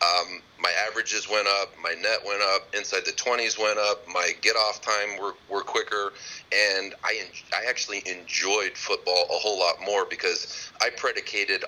um, 0.03 0.41
my 0.59 0.73
averages 0.89 1.29
went 1.29 1.47
up, 1.47 1.73
my 1.83 1.93
net 2.01 2.19
went 2.27 2.43
up, 2.43 2.75
inside 2.75 3.05
the 3.05 3.13
20s 3.13 3.59
went 3.59 3.79
up, 3.79 4.07
my 4.09 4.33
get 4.41 4.57
off 4.57 4.81
time 4.81 5.21
were, 5.21 5.35
were 5.51 5.63
quicker, 5.63 6.13
and 6.53 6.95
I, 7.05 7.19
en- 7.21 7.27
I 7.55 7.69
actually 7.69 8.03
enjoyed 8.07 8.73
football 8.77 9.27
a 9.31 9.39
whole 9.39 9.59
lot 9.59 9.75
more 9.85 10.07
because 10.09 10.71
I 10.81 10.89
predicated 10.97 11.65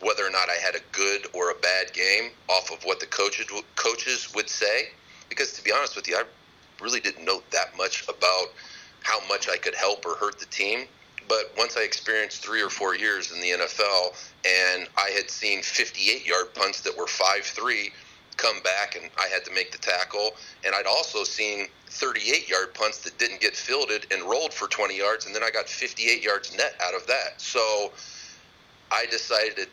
whether 0.00 0.26
or 0.26 0.30
not 0.30 0.48
I 0.50 0.60
had 0.62 0.74
a 0.74 0.80
good 0.92 1.26
or 1.32 1.50
a 1.50 1.54
bad 1.54 1.92
game 1.94 2.30
off 2.48 2.70
of 2.70 2.82
what 2.84 3.00
the 3.00 3.06
coaches 3.06 3.46
coaches 3.76 4.32
would 4.34 4.48
say. 4.50 4.88
Because 5.28 5.52
to 5.54 5.64
be 5.64 5.72
honest 5.72 5.96
with 5.96 6.06
you, 6.08 6.16
I 6.16 6.24
really 6.80 7.00
didn't 7.00 7.24
know 7.24 7.42
that 7.52 7.76
much 7.76 8.08
about 8.08 8.46
how 9.02 9.18
much 9.28 9.48
I 9.48 9.56
could 9.56 9.74
help 9.74 10.06
or 10.06 10.14
hurt 10.14 10.38
the 10.38 10.46
team. 10.46 10.86
But 11.28 11.52
once 11.56 11.76
I 11.76 11.82
experienced 11.82 12.44
three 12.44 12.62
or 12.62 12.68
four 12.68 12.94
years 12.94 13.32
in 13.32 13.40
the 13.40 13.50
NFL, 13.50 14.14
and 14.44 14.88
I 14.96 15.10
had 15.14 15.30
seen 15.30 15.62
58 15.62 16.26
yard 16.26 16.54
punts 16.54 16.80
that 16.82 16.96
were 16.96 17.06
5 17.06 17.42
3 17.42 17.92
come 18.36 18.60
back, 18.62 18.96
and 18.96 19.10
I 19.18 19.28
had 19.28 19.44
to 19.44 19.52
make 19.52 19.72
the 19.72 19.78
tackle, 19.78 20.30
and 20.64 20.74
I'd 20.74 20.86
also 20.86 21.22
seen 21.22 21.68
38 21.86 22.48
yard 22.48 22.74
punts 22.74 22.98
that 22.98 23.16
didn't 23.18 23.40
get 23.40 23.54
fielded 23.54 24.06
and 24.10 24.22
rolled 24.22 24.52
for 24.52 24.68
20 24.68 24.96
yards, 24.96 25.26
and 25.26 25.34
then 25.34 25.42
I 25.42 25.50
got 25.50 25.68
58 25.68 26.22
yards 26.22 26.56
net 26.56 26.74
out 26.82 26.94
of 26.94 27.06
that. 27.06 27.40
So 27.40 27.92
I 28.90 29.06
decided 29.06 29.68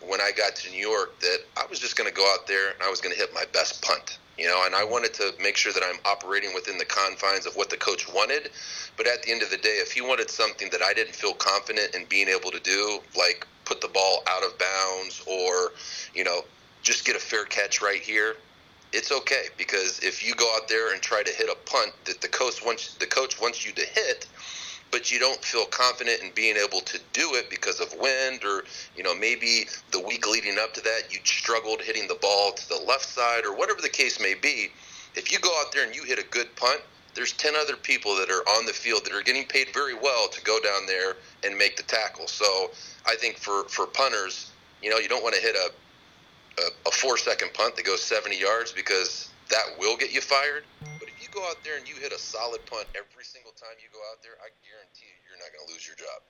when 0.00 0.20
I 0.20 0.30
got 0.36 0.56
to 0.56 0.70
New 0.70 0.80
York 0.80 1.18
that 1.20 1.38
I 1.56 1.66
was 1.66 1.78
just 1.78 1.96
going 1.96 2.08
to 2.08 2.14
go 2.14 2.24
out 2.32 2.46
there 2.46 2.70
and 2.70 2.82
I 2.82 2.90
was 2.90 3.00
going 3.00 3.14
to 3.14 3.20
hit 3.20 3.32
my 3.32 3.44
best 3.52 3.82
punt. 3.82 4.18
You 4.38 4.46
know, 4.46 4.62
and 4.66 4.74
I 4.74 4.84
wanted 4.84 5.14
to 5.14 5.32
make 5.40 5.56
sure 5.56 5.72
that 5.72 5.82
I'm 5.84 6.00
operating 6.04 6.54
within 6.54 6.76
the 6.76 6.84
confines 6.84 7.46
of 7.46 7.54
what 7.54 7.70
the 7.70 7.76
coach 7.76 8.12
wanted. 8.12 8.50
But 8.96 9.06
at 9.06 9.22
the 9.22 9.30
end 9.30 9.42
of 9.42 9.50
the 9.50 9.56
day, 9.56 9.78
if 9.80 9.92
he 9.92 10.00
wanted 10.00 10.30
something 10.30 10.68
that 10.70 10.82
I 10.82 10.92
didn't 10.92 11.14
feel 11.14 11.34
confident 11.34 11.94
in 11.94 12.04
being 12.06 12.28
able 12.28 12.50
to 12.50 12.60
do, 12.60 13.00
like 13.16 13.46
put 13.64 13.80
the 13.80 13.88
ball 13.88 14.22
out 14.28 14.42
of 14.42 14.58
bounds 14.58 15.22
or, 15.26 15.72
you 16.14 16.24
know, 16.24 16.42
just 16.82 17.04
get 17.04 17.16
a 17.16 17.20
fair 17.20 17.44
catch 17.44 17.80
right 17.80 18.00
here, 18.00 18.36
it's 18.92 19.10
okay 19.10 19.46
because 19.56 19.98
if 20.00 20.26
you 20.26 20.34
go 20.34 20.54
out 20.56 20.68
there 20.68 20.92
and 20.92 21.02
try 21.02 21.22
to 21.22 21.32
hit 21.32 21.48
a 21.48 21.70
punt 21.70 21.92
that 22.04 22.20
the 22.20 22.28
coach 22.28 22.64
wants 22.64 22.94
the 22.94 23.06
coach 23.06 23.40
wants 23.40 23.66
you 23.66 23.72
to 23.72 23.82
hit, 23.82 24.26
but 24.94 25.10
you 25.10 25.18
don't 25.18 25.44
feel 25.44 25.66
confident 25.66 26.22
in 26.22 26.30
being 26.36 26.56
able 26.56 26.80
to 26.80 27.00
do 27.12 27.34
it 27.34 27.50
because 27.50 27.80
of 27.80 27.92
wind 27.98 28.44
or 28.44 28.62
you 28.96 29.02
know 29.02 29.12
maybe 29.12 29.66
the 29.90 29.98
week 29.98 30.24
leading 30.30 30.56
up 30.56 30.72
to 30.72 30.80
that 30.80 31.02
you 31.10 31.18
struggled 31.24 31.82
hitting 31.82 32.06
the 32.06 32.14
ball 32.22 32.52
to 32.52 32.68
the 32.68 32.80
left 32.86 33.04
side 33.04 33.44
or 33.44 33.56
whatever 33.56 33.80
the 33.80 33.88
case 33.88 34.20
may 34.20 34.34
be. 34.34 34.68
If 35.16 35.32
you 35.32 35.40
go 35.40 35.50
out 35.58 35.72
there 35.72 35.84
and 35.84 35.92
you 35.96 36.04
hit 36.04 36.20
a 36.20 36.26
good 36.30 36.54
punt 36.54 36.80
there's 37.16 37.32
10 37.32 37.54
other 37.56 37.74
people 37.74 38.14
that 38.14 38.30
are 38.30 38.42
on 38.56 38.66
the 38.66 38.72
field 38.72 39.04
that 39.04 39.12
are 39.12 39.22
getting 39.22 39.44
paid 39.46 39.68
very 39.74 39.94
well 39.94 40.28
to 40.28 40.40
go 40.42 40.60
down 40.60 40.86
there 40.86 41.16
and 41.42 41.58
make 41.58 41.76
the 41.76 41.82
tackle. 41.82 42.28
So 42.28 42.70
i 43.04 43.16
think 43.16 43.36
for 43.36 43.64
for 43.64 43.86
punters 43.86 44.52
you 44.80 44.90
know 44.90 44.98
you 44.98 45.08
don't 45.08 45.24
want 45.24 45.34
to 45.34 45.40
hit 45.40 45.56
a 45.56 45.72
a, 46.62 46.88
a 46.88 46.92
four 46.92 47.18
second 47.18 47.52
punt 47.52 47.74
that 47.74 47.84
goes 47.84 48.00
70 48.00 48.38
yards 48.38 48.70
because 48.70 49.28
that 49.50 49.64
will 49.76 49.96
get 49.96 50.12
you 50.14 50.20
fired 50.20 50.62
go 51.34 51.42
out 51.48 51.62
there 51.64 51.76
and 51.76 51.88
you 51.88 51.94
hit 51.96 52.12
a 52.12 52.18
solid 52.18 52.64
punt 52.66 52.86
every 52.94 53.24
single 53.24 53.52
time 53.52 53.74
you 53.82 53.88
go 53.92 54.00
out 54.12 54.22
there, 54.22 54.32
I 54.40 54.48
guarantee 54.62 55.10
you, 55.10 55.18
you're 55.28 55.38
not 55.38 55.50
going 55.52 55.66
to 55.66 55.72
lose 55.72 55.86
your 55.86 55.96
job. 55.96 56.22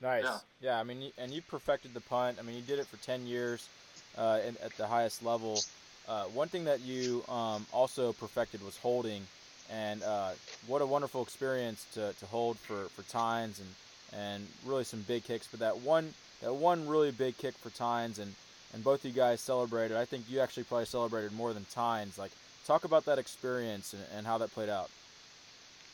Nice. 0.00 0.24
Yeah. 0.24 0.72
yeah. 0.72 0.80
I 0.80 0.84
mean, 0.84 1.12
and 1.18 1.32
you 1.32 1.42
perfected 1.42 1.94
the 1.94 2.00
punt. 2.00 2.38
I 2.38 2.42
mean, 2.42 2.56
you 2.56 2.62
did 2.62 2.78
it 2.78 2.86
for 2.86 2.96
10 3.04 3.26
years 3.26 3.68
uh, 4.16 4.40
in, 4.46 4.56
at 4.62 4.76
the 4.76 4.86
highest 4.86 5.24
level. 5.24 5.60
Uh, 6.08 6.24
one 6.24 6.48
thing 6.48 6.64
that 6.64 6.80
you 6.80 7.24
um, 7.28 7.64
also 7.72 8.12
perfected 8.12 8.64
was 8.64 8.76
holding, 8.78 9.22
and 9.70 10.02
uh, 10.02 10.30
what 10.66 10.82
a 10.82 10.86
wonderful 10.86 11.22
experience 11.22 11.86
to, 11.94 12.12
to 12.18 12.26
hold 12.26 12.58
for, 12.58 12.88
for 12.90 13.02
Tynes 13.10 13.60
and, 13.60 14.20
and 14.20 14.46
really 14.66 14.84
some 14.84 15.02
big 15.02 15.22
kicks. 15.24 15.46
But 15.48 15.60
that 15.60 15.78
one 15.78 16.12
that 16.42 16.52
one 16.52 16.88
really 16.88 17.12
big 17.12 17.38
kick 17.38 17.54
for 17.54 17.70
Tynes, 17.70 18.18
and, 18.18 18.34
and 18.74 18.82
both 18.82 19.04
of 19.04 19.10
you 19.10 19.16
guys 19.16 19.40
celebrated. 19.40 19.96
I 19.96 20.04
think 20.04 20.24
you 20.28 20.40
actually 20.40 20.64
probably 20.64 20.86
celebrated 20.86 21.32
more 21.32 21.52
than 21.52 21.64
Tynes. 21.72 22.18
Like 22.18 22.32
Talk 22.66 22.84
about 22.84 23.04
that 23.06 23.18
experience 23.18 23.92
and, 23.92 24.02
and 24.16 24.26
how 24.26 24.38
that 24.38 24.52
played 24.52 24.68
out. 24.68 24.90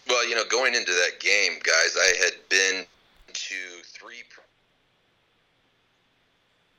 Well, 0.08 0.26
you 0.28 0.34
know, 0.34 0.44
going 0.48 0.74
into 0.74 0.92
that 0.92 1.20
game, 1.20 1.58
guys, 1.62 1.96
I 1.96 2.24
had 2.24 2.34
been 2.48 2.84
to 3.32 3.60
three. 3.84 4.24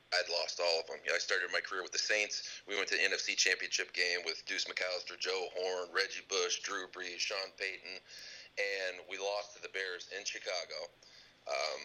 I'd 0.09 0.29
lost 0.41 0.57
all 0.57 0.81
of 0.81 0.87
them. 0.89 0.97
You 1.05 1.13
know, 1.13 1.15
I 1.15 1.21
started 1.21 1.53
my 1.53 1.61
career 1.61 1.85
with 1.85 1.93
the 1.93 2.01
Saints. 2.01 2.41
We 2.65 2.73
went 2.73 2.89
to 2.89 2.97
the 2.97 3.05
NFC 3.05 3.37
Championship 3.37 3.93
game 3.93 4.25
with 4.25 4.41
Deuce 4.49 4.65
McAllister, 4.65 5.13
Joe 5.21 5.53
Horn, 5.53 5.93
Reggie 5.93 6.25
Bush, 6.25 6.65
Drew 6.65 6.89
Brees, 6.89 7.21
Sean 7.21 7.53
Payton, 7.61 8.01
and 8.57 9.05
we 9.05 9.21
lost 9.21 9.53
to 9.53 9.61
the 9.61 9.69
Bears 9.69 10.09
in 10.17 10.25
Chicago. 10.25 10.89
Um, 11.45 11.81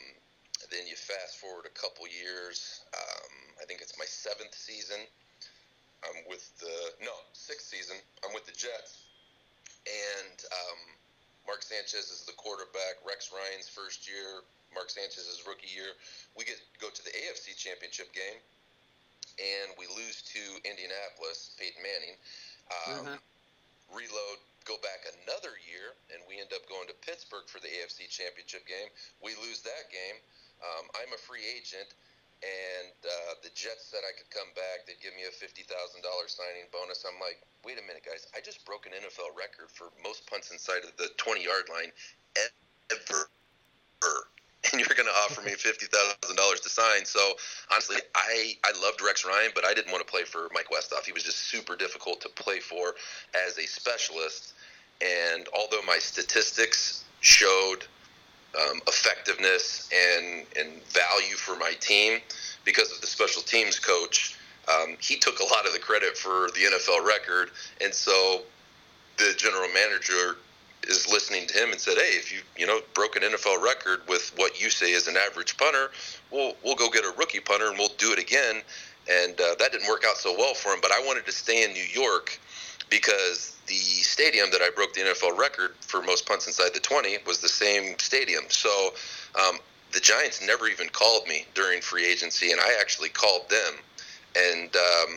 then 0.72 0.88
you 0.88 0.96
fast 0.96 1.36
forward 1.36 1.68
a 1.68 1.74
couple 1.76 2.08
years. 2.08 2.88
Um, 2.96 3.32
I 3.60 3.68
think 3.68 3.84
it's 3.84 3.98
my 4.00 4.08
seventh 4.08 4.56
season. 4.56 5.04
I'm 6.04 6.20
with 6.28 6.44
the 6.60 6.76
no 7.00 7.12
sixth 7.32 7.68
season. 7.68 7.96
I'm 8.24 8.32
with 8.36 8.46
the 8.46 8.56
Jets, 8.56 9.04
and 9.88 10.38
um, 10.52 10.80
Mark 11.46 11.62
Sanchez 11.64 12.12
is 12.12 12.24
the 12.28 12.36
quarterback. 12.36 13.00
Rex 13.04 13.32
Ryan's 13.32 13.68
first 13.68 14.08
year. 14.08 14.44
Mark 14.72 14.90
Sanchez's 14.90 15.46
rookie 15.46 15.70
year. 15.70 15.94
We 16.34 16.44
get 16.44 16.58
go 16.82 16.90
to 16.90 17.02
the 17.04 17.14
AFC 17.14 17.54
Championship 17.56 18.10
game, 18.12 18.40
and 19.38 19.72
we 19.78 19.86
lose 19.94 20.20
to 20.34 20.42
Indianapolis. 20.66 21.54
Peyton 21.56 21.80
Manning. 21.80 22.16
Um, 22.68 23.16
mm-hmm. 23.16 23.18
Reload. 23.92 24.38
Go 24.64 24.80
back 24.80 25.04
another 25.04 25.60
year, 25.68 25.92
and 26.08 26.24
we 26.24 26.40
end 26.40 26.48
up 26.56 26.64
going 26.72 26.88
to 26.88 26.96
Pittsburgh 27.04 27.44
for 27.52 27.60
the 27.60 27.68
AFC 27.68 28.08
Championship 28.08 28.64
game. 28.64 28.88
We 29.20 29.36
lose 29.44 29.60
that 29.60 29.92
game. 29.92 30.16
Um, 30.64 30.88
I'm 30.96 31.12
a 31.12 31.20
free 31.20 31.44
agent 31.44 31.92
and 32.44 32.92
uh, 33.00 33.40
the 33.40 33.48
Jets 33.56 33.88
said 33.88 34.04
I 34.04 34.12
could 34.12 34.28
come 34.28 34.52
back. 34.52 34.84
They'd 34.84 35.00
give 35.00 35.16
me 35.16 35.24
a 35.24 35.32
fifty 35.32 35.64
thousand 35.64 36.04
dollar 36.04 36.28
signing 36.28 36.68
bonus. 36.68 37.04
I'm 37.08 37.16
like, 37.16 37.40
wait 37.64 37.80
a 37.80 37.84
minute, 37.84 38.04
guys! 38.04 38.28
I 38.36 38.44
just 38.44 38.64
broke 38.68 38.84
an 38.84 38.92
NFL 38.92 39.32
record 39.32 39.72
for 39.72 39.88
most 40.04 40.28
punts 40.28 40.52
inside 40.52 40.84
of 40.84 40.92
the 41.00 41.08
twenty 41.16 41.44
yard 41.44 41.72
line 41.72 41.92
ever. 42.36 43.32
And 44.72 44.80
you're 44.80 44.96
going 44.96 45.08
to 45.08 45.18
offer 45.24 45.40
me 45.42 45.52
fifty 45.58 45.86
thousand 45.86 46.36
dollars 46.36 46.60
to 46.60 46.68
sign? 46.68 47.04
So 47.04 47.20
honestly, 47.72 47.96
I 48.14 48.56
I 48.64 48.72
loved 48.80 49.00
Rex 49.00 49.24
Ryan, 49.24 49.52
but 49.54 49.64
I 49.64 49.72
didn't 49.72 49.92
want 49.92 50.04
to 50.04 50.10
play 50.10 50.24
for 50.24 50.48
Mike 50.52 50.68
Westhoff. 50.68 51.04
He 51.04 51.12
was 51.12 51.24
just 51.24 51.48
super 51.48 51.76
difficult 51.76 52.20
to 52.22 52.28
play 52.28 52.60
for 52.60 52.94
as 53.46 53.56
a 53.58 53.66
specialist. 53.66 54.54
And 55.00 55.48
although 55.56 55.82
my 55.86 55.98
statistics 55.98 57.04
showed 57.20 57.84
um, 58.60 58.80
effectiveness 58.86 59.88
and 59.92 60.46
and 60.58 60.82
value 60.84 61.36
for 61.36 61.56
my 61.56 61.72
team 61.80 62.20
because 62.64 62.92
of 62.92 63.00
the 63.00 63.06
special 63.06 63.42
teams 63.42 63.78
coach. 63.78 64.36
Um, 64.68 64.96
he 65.00 65.16
took 65.16 65.40
a 65.40 65.44
lot 65.44 65.66
of 65.66 65.72
the 65.72 65.78
credit 65.78 66.16
for 66.16 66.48
the 66.52 66.60
NFL 66.60 67.06
record, 67.06 67.50
and 67.82 67.92
so 67.92 68.42
the 69.18 69.34
general 69.36 69.68
manager 69.74 70.36
is 70.86 71.10
listening 71.10 71.46
to 71.48 71.62
him 71.62 71.70
and 71.70 71.80
said, 71.80 71.94
"Hey, 71.96 72.16
if 72.16 72.32
you 72.32 72.40
you 72.56 72.66
know 72.66 72.80
broke 72.94 73.16
an 73.16 73.22
NFL 73.22 73.62
record 73.62 74.00
with 74.08 74.32
what 74.36 74.60
you 74.60 74.70
say 74.70 74.92
is 74.92 75.06
an 75.06 75.16
average 75.16 75.56
punter, 75.56 75.90
we'll 76.30 76.54
we'll 76.64 76.76
go 76.76 76.88
get 76.90 77.04
a 77.04 77.12
rookie 77.18 77.40
punter 77.40 77.68
and 77.68 77.78
we'll 77.78 77.92
do 77.98 78.12
it 78.12 78.18
again." 78.18 78.62
And 79.06 79.38
uh, 79.38 79.54
that 79.58 79.70
didn't 79.72 79.86
work 79.86 80.04
out 80.08 80.16
so 80.16 80.34
well 80.36 80.54
for 80.54 80.72
him. 80.72 80.78
But 80.80 80.90
I 80.90 81.00
wanted 81.00 81.26
to 81.26 81.32
stay 81.32 81.62
in 81.62 81.74
New 81.74 81.84
York 81.92 82.40
because 82.94 83.56
the 83.66 83.74
stadium 84.06 84.50
that 84.52 84.62
I 84.62 84.70
broke 84.70 84.94
the 84.94 85.00
NFL 85.00 85.36
record 85.36 85.74
for 85.80 86.00
most 86.00 86.26
punts 86.26 86.46
inside 86.46 86.70
the 86.74 86.80
20 86.80 87.18
was 87.26 87.40
the 87.40 87.48
same 87.48 87.98
stadium. 87.98 88.44
So 88.50 88.94
um, 89.34 89.58
the 89.92 89.98
Giants 89.98 90.46
never 90.46 90.68
even 90.68 90.88
called 90.90 91.26
me 91.26 91.44
during 91.54 91.80
free 91.80 92.06
agency, 92.06 92.52
and 92.52 92.60
I 92.60 92.78
actually 92.80 93.08
called 93.08 93.50
them 93.50 93.74
and 94.36 94.70
um, 94.76 95.10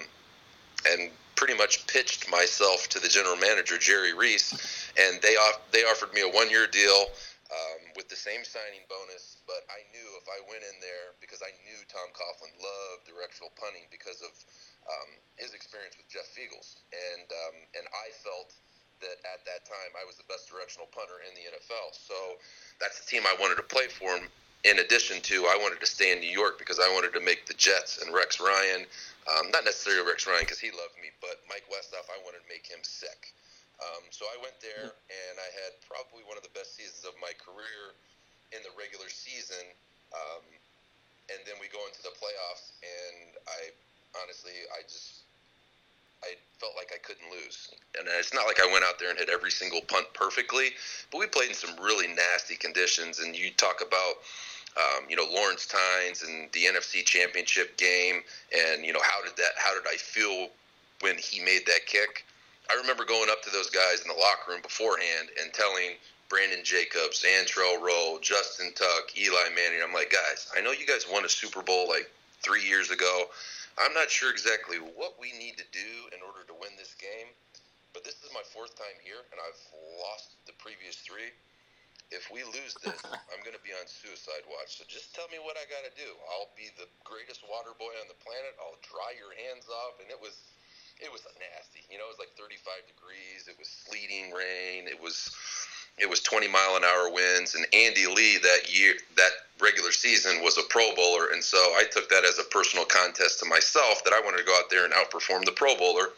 and 0.89 1.11
pretty 1.35 1.53
much 1.53 1.85
pitched 1.85 2.25
myself 2.31 2.89
to 2.89 2.99
the 2.99 3.07
general 3.07 3.37
manager 3.37 3.77
Jerry 3.77 4.17
Reese, 4.17 4.57
and 4.97 5.21
they 5.21 5.37
off, 5.37 5.61
they 5.71 5.85
offered 5.85 6.11
me 6.13 6.21
a 6.21 6.29
one 6.29 6.49
year 6.49 6.65
deal 6.65 7.13
um, 7.53 7.93
with 7.95 8.09
the 8.09 8.17
same 8.17 8.41
signing 8.41 8.81
bonus. 8.89 9.37
But 9.45 9.69
I 9.69 9.85
knew 9.93 10.07
if 10.17 10.25
I 10.25 10.41
went 10.49 10.65
in 10.65 10.81
there 10.81 11.13
because 11.21 11.45
I 11.45 11.53
knew 11.61 11.77
Tom 11.93 12.09
Coughlin 12.17 12.57
loved 12.57 13.05
directional 13.05 13.53
punting 13.53 13.85
because 13.93 14.25
of 14.25 14.33
um, 14.87 15.09
his 15.35 15.53
experience 15.53 15.95
with 15.99 16.07
Jeff 16.09 16.27
Feagles, 16.33 16.81
and 16.91 17.27
um, 17.27 17.55
and 17.77 17.85
I 17.91 18.09
felt 18.23 18.55
that 18.99 19.21
at 19.29 19.45
that 19.45 19.61
time 19.69 19.93
I 19.93 20.03
was 20.09 20.17
the 20.17 20.25
best 20.25 20.49
directional 20.49 20.89
punter 20.89 21.21
in 21.21 21.33
the 21.37 21.45
NFL. 21.53 21.93
So 21.93 22.41
that's 22.81 22.97
the 22.97 23.05
team 23.05 23.23
I 23.29 23.35
wanted 23.37 23.61
to 23.61 23.67
play 23.67 23.87
for. 23.87 24.17
Him. 24.17 24.25
In 24.65 24.81
addition 24.81 25.21
to, 25.29 25.45
I 25.45 25.55
wanted 25.61 25.79
to 25.85 25.87
stay 25.87 26.11
in 26.11 26.19
New 26.19 26.33
York 26.33 26.57
because 26.57 26.81
I 26.81 26.89
wanted 26.89 27.13
to 27.13 27.21
make 27.21 27.45
the 27.45 27.53
Jets 27.53 28.01
and 28.01 28.09
Rex 28.09 28.41
Ryan, 28.41 28.89
um, 29.29 29.53
not 29.53 29.63
necessarily 29.63 30.01
Rex 30.01 30.25
Ryan 30.25 30.43
because 30.43 30.57
he 30.57 30.73
loved 30.73 30.97
me, 30.97 31.13
but 31.21 31.45
Mike 31.45 31.63
Westhoff, 31.69 32.09
I 32.09 32.17
wanted 32.25 32.41
to 32.41 32.49
make 32.49 32.65
him 32.65 32.81
sick. 32.81 33.37
Um, 33.77 34.09
so 34.09 34.25
I 34.25 34.41
went 34.41 34.57
there 34.57 34.89
and 34.89 35.35
I 35.37 35.49
had 35.61 35.77
probably 35.85 36.25
one 36.25 36.41
of 36.41 36.43
the 36.43 36.51
best 36.57 36.73
seasons 36.73 37.05
of 37.05 37.13
my 37.21 37.29
career 37.37 37.93
in 38.49 38.65
the 38.65 38.73
regular 38.73 39.07
season. 39.13 39.61
Um, 40.09 40.43
and 41.29 41.39
then 41.45 41.59
we 41.61 41.69
go 41.69 41.83
into 41.85 42.01
the 42.01 42.15
playoffs, 42.15 42.71
and 42.79 43.35
I 43.45 43.75
honestly, 44.23 44.51
I 44.73 44.83
just 44.83 45.23
I 46.23 46.33
felt 46.59 46.73
like 46.75 46.91
I 46.93 46.97
couldn't 46.97 47.29
lose. 47.29 47.69
And 47.97 48.07
it's 48.19 48.33
not 48.33 48.47
like 48.47 48.59
I 48.59 48.71
went 48.71 48.83
out 48.83 48.99
there 48.99 49.09
and 49.09 49.19
hit 49.19 49.29
every 49.29 49.51
single 49.51 49.81
punt 49.81 50.07
perfectly, 50.13 50.69
but 51.11 51.19
we 51.19 51.27
played 51.27 51.49
in 51.49 51.55
some 51.55 51.75
really 51.81 52.07
nasty 52.07 52.55
conditions. 52.55 53.19
And 53.19 53.35
you 53.35 53.51
talk 53.51 53.81
about, 53.85 54.17
um, 54.77 55.05
you 55.09 55.15
know, 55.15 55.25
Lawrence 55.31 55.67
Tynes 55.67 56.23
and 56.23 56.51
the 56.51 56.65
NFC 56.65 57.05
Championship 57.05 57.77
game, 57.77 58.21
and 58.55 58.83
you 58.83 58.93
know 58.93 59.01
how 59.01 59.23
did 59.23 59.35
that? 59.37 59.53
How 59.57 59.73
did 59.73 59.87
I 59.87 59.97
feel 59.97 60.49
when 61.01 61.17
he 61.17 61.39
made 61.39 61.65
that 61.67 61.85
kick? 61.85 62.25
I 62.69 62.75
remember 62.75 63.05
going 63.05 63.29
up 63.29 63.43
to 63.43 63.49
those 63.49 63.69
guys 63.69 64.01
in 64.01 64.07
the 64.07 64.19
locker 64.19 64.51
room 64.51 64.61
beforehand 64.61 65.29
and 65.41 65.53
telling 65.53 65.95
Brandon 66.29 66.59
Jacobs, 66.63 67.23
Antrel 67.23 67.81
Rolle, 67.81 68.19
Justin 68.19 68.73
Tuck, 68.75 69.17
Eli 69.17 69.49
Manning. 69.55 69.79
I'm 69.81 69.93
like, 69.93 70.11
guys, 70.11 70.51
I 70.55 70.61
know 70.61 70.71
you 70.71 70.85
guys 70.85 71.05
won 71.09 71.23
a 71.23 71.29
Super 71.29 71.61
Bowl 71.61 71.87
like 71.87 72.11
three 72.43 72.63
years 72.67 72.91
ago. 72.91 73.27
I'm 73.77 73.93
not 73.93 74.09
sure 74.09 74.33
exactly 74.33 74.81
what 74.81 75.21
we 75.21 75.29
need 75.37 75.53
to 75.61 75.67
do 75.69 76.09
in 76.09 76.25
order 76.25 76.41
to 76.49 76.55
win 76.57 76.73
this 76.81 76.97
game, 76.97 77.29
but 77.93 78.01
this 78.01 78.17
is 78.25 78.33
my 78.33 78.41
fourth 78.49 78.73
time 78.73 78.97
here, 79.05 79.21
and 79.29 79.37
I've 79.37 79.61
lost 80.01 80.33
the 80.49 80.57
previous 80.57 80.97
three. 81.05 81.29
If 82.09 82.25
we 82.33 82.41
lose 82.41 82.73
this, 82.81 82.97
I'm 83.33 83.41
going 83.45 83.53
to 83.53 83.61
be 83.61 83.77
on 83.77 83.85
suicide 83.85 84.49
watch. 84.49 84.81
So 84.81 84.83
just 84.89 85.13
tell 85.13 85.29
me 85.29 85.37
what 85.37 85.61
I 85.61 85.65
got 85.69 85.85
to 85.85 85.93
do. 85.93 86.09
I'll 86.33 86.49
be 86.57 86.73
the 86.73 86.89
greatest 87.05 87.45
water 87.45 87.77
boy 87.77 87.93
on 88.01 88.09
the 88.09 88.17
planet. 88.17 88.57
I'll 88.57 88.81
dry 88.81 89.13
your 89.13 89.35
hands 89.45 89.69
off, 89.69 90.01
and 90.01 90.09
it 90.09 90.17
was 90.17 90.33
it 90.97 91.13
was 91.13 91.21
nasty. 91.37 91.85
You 91.93 92.01
know, 92.01 92.09
it 92.09 92.17
was 92.17 92.21
like 92.21 92.33
35 92.33 92.89
degrees. 92.89 93.45
It 93.45 93.53
was 93.61 93.69
sleeting 93.69 94.33
rain. 94.33 94.89
It 94.89 94.97
was 94.97 95.29
it 95.97 96.09
was 96.09 96.19
20 96.21 96.47
mile 96.47 96.75
an 96.75 96.83
hour 96.83 97.11
winds 97.11 97.55
and 97.55 97.65
Andy 97.73 98.07
Lee 98.07 98.37
that 98.37 98.73
year 98.73 98.93
that 99.15 99.31
regular 99.59 99.91
season 99.91 100.41
was 100.43 100.57
a 100.57 100.63
pro 100.69 100.93
bowler 100.95 101.31
and 101.31 101.43
so 101.43 101.57
I 101.57 101.83
took 101.91 102.09
that 102.09 102.23
as 102.23 102.39
a 102.39 102.43
personal 102.43 102.85
contest 102.85 103.39
to 103.39 103.45
myself 103.45 104.03
that 104.03 104.13
I 104.13 104.21
wanted 104.21 104.37
to 104.37 104.43
go 104.43 104.55
out 104.55 104.69
there 104.69 104.85
and 104.85 104.93
outperform 104.93 105.45
the 105.45 105.51
pro 105.51 105.75
bowler. 105.75 106.09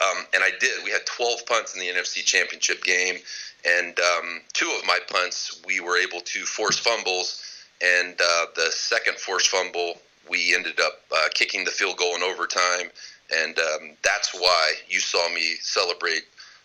Um, 0.00 0.26
and 0.34 0.42
I 0.42 0.50
did. 0.58 0.84
We 0.84 0.90
had 0.90 1.06
12 1.06 1.46
punts 1.46 1.74
in 1.74 1.80
the 1.80 1.86
NFC 1.86 2.24
championship 2.24 2.82
game 2.84 3.16
and 3.64 3.98
um, 3.98 4.40
two 4.52 4.72
of 4.78 4.86
my 4.86 4.98
punts 5.08 5.60
we 5.66 5.80
were 5.80 5.96
able 5.96 6.20
to 6.20 6.40
force 6.44 6.78
fumbles 6.78 7.64
and 7.82 8.14
uh, 8.20 8.46
the 8.54 8.70
second 8.70 9.18
forced 9.18 9.48
fumble 9.48 9.94
we 10.28 10.54
ended 10.54 10.80
up 10.80 11.00
uh, 11.14 11.28
kicking 11.34 11.64
the 11.64 11.70
field 11.70 11.96
goal 11.96 12.14
in 12.14 12.22
overtime 12.22 12.90
and 13.34 13.58
um, 13.58 13.96
that's 14.02 14.34
why 14.34 14.72
you 14.88 15.00
saw 15.00 15.28
me 15.34 15.54
celebrate 15.60 16.24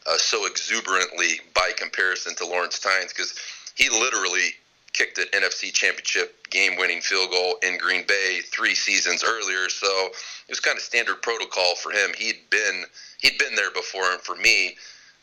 uh, 0.09 0.17
so 0.17 0.45
exuberantly 0.45 1.39
by 1.53 1.71
comparison 1.77 2.35
to 2.35 2.45
Lawrence 2.45 2.79
Tynes 2.79 3.13
because 3.13 3.35
he 3.75 3.89
literally 3.89 4.55
kicked 4.93 5.17
an 5.19 5.25
NFC 5.33 5.71
Championship 5.71 6.49
game-winning 6.49 7.01
field 7.01 7.29
goal 7.29 7.57
in 7.61 7.77
Green 7.77 8.05
Bay 8.07 8.39
three 8.51 8.73
seasons 8.73 9.23
earlier. 9.23 9.69
So 9.69 9.87
it 9.87 10.49
was 10.49 10.59
kind 10.59 10.77
of 10.77 10.83
standard 10.83 11.21
protocol 11.21 11.75
for 11.75 11.91
him. 11.91 12.11
He'd 12.17 12.39
been 12.49 12.83
he'd 13.19 13.37
been 13.37 13.55
there 13.55 13.71
before, 13.71 14.11
and 14.11 14.21
for 14.21 14.35
me, 14.35 14.75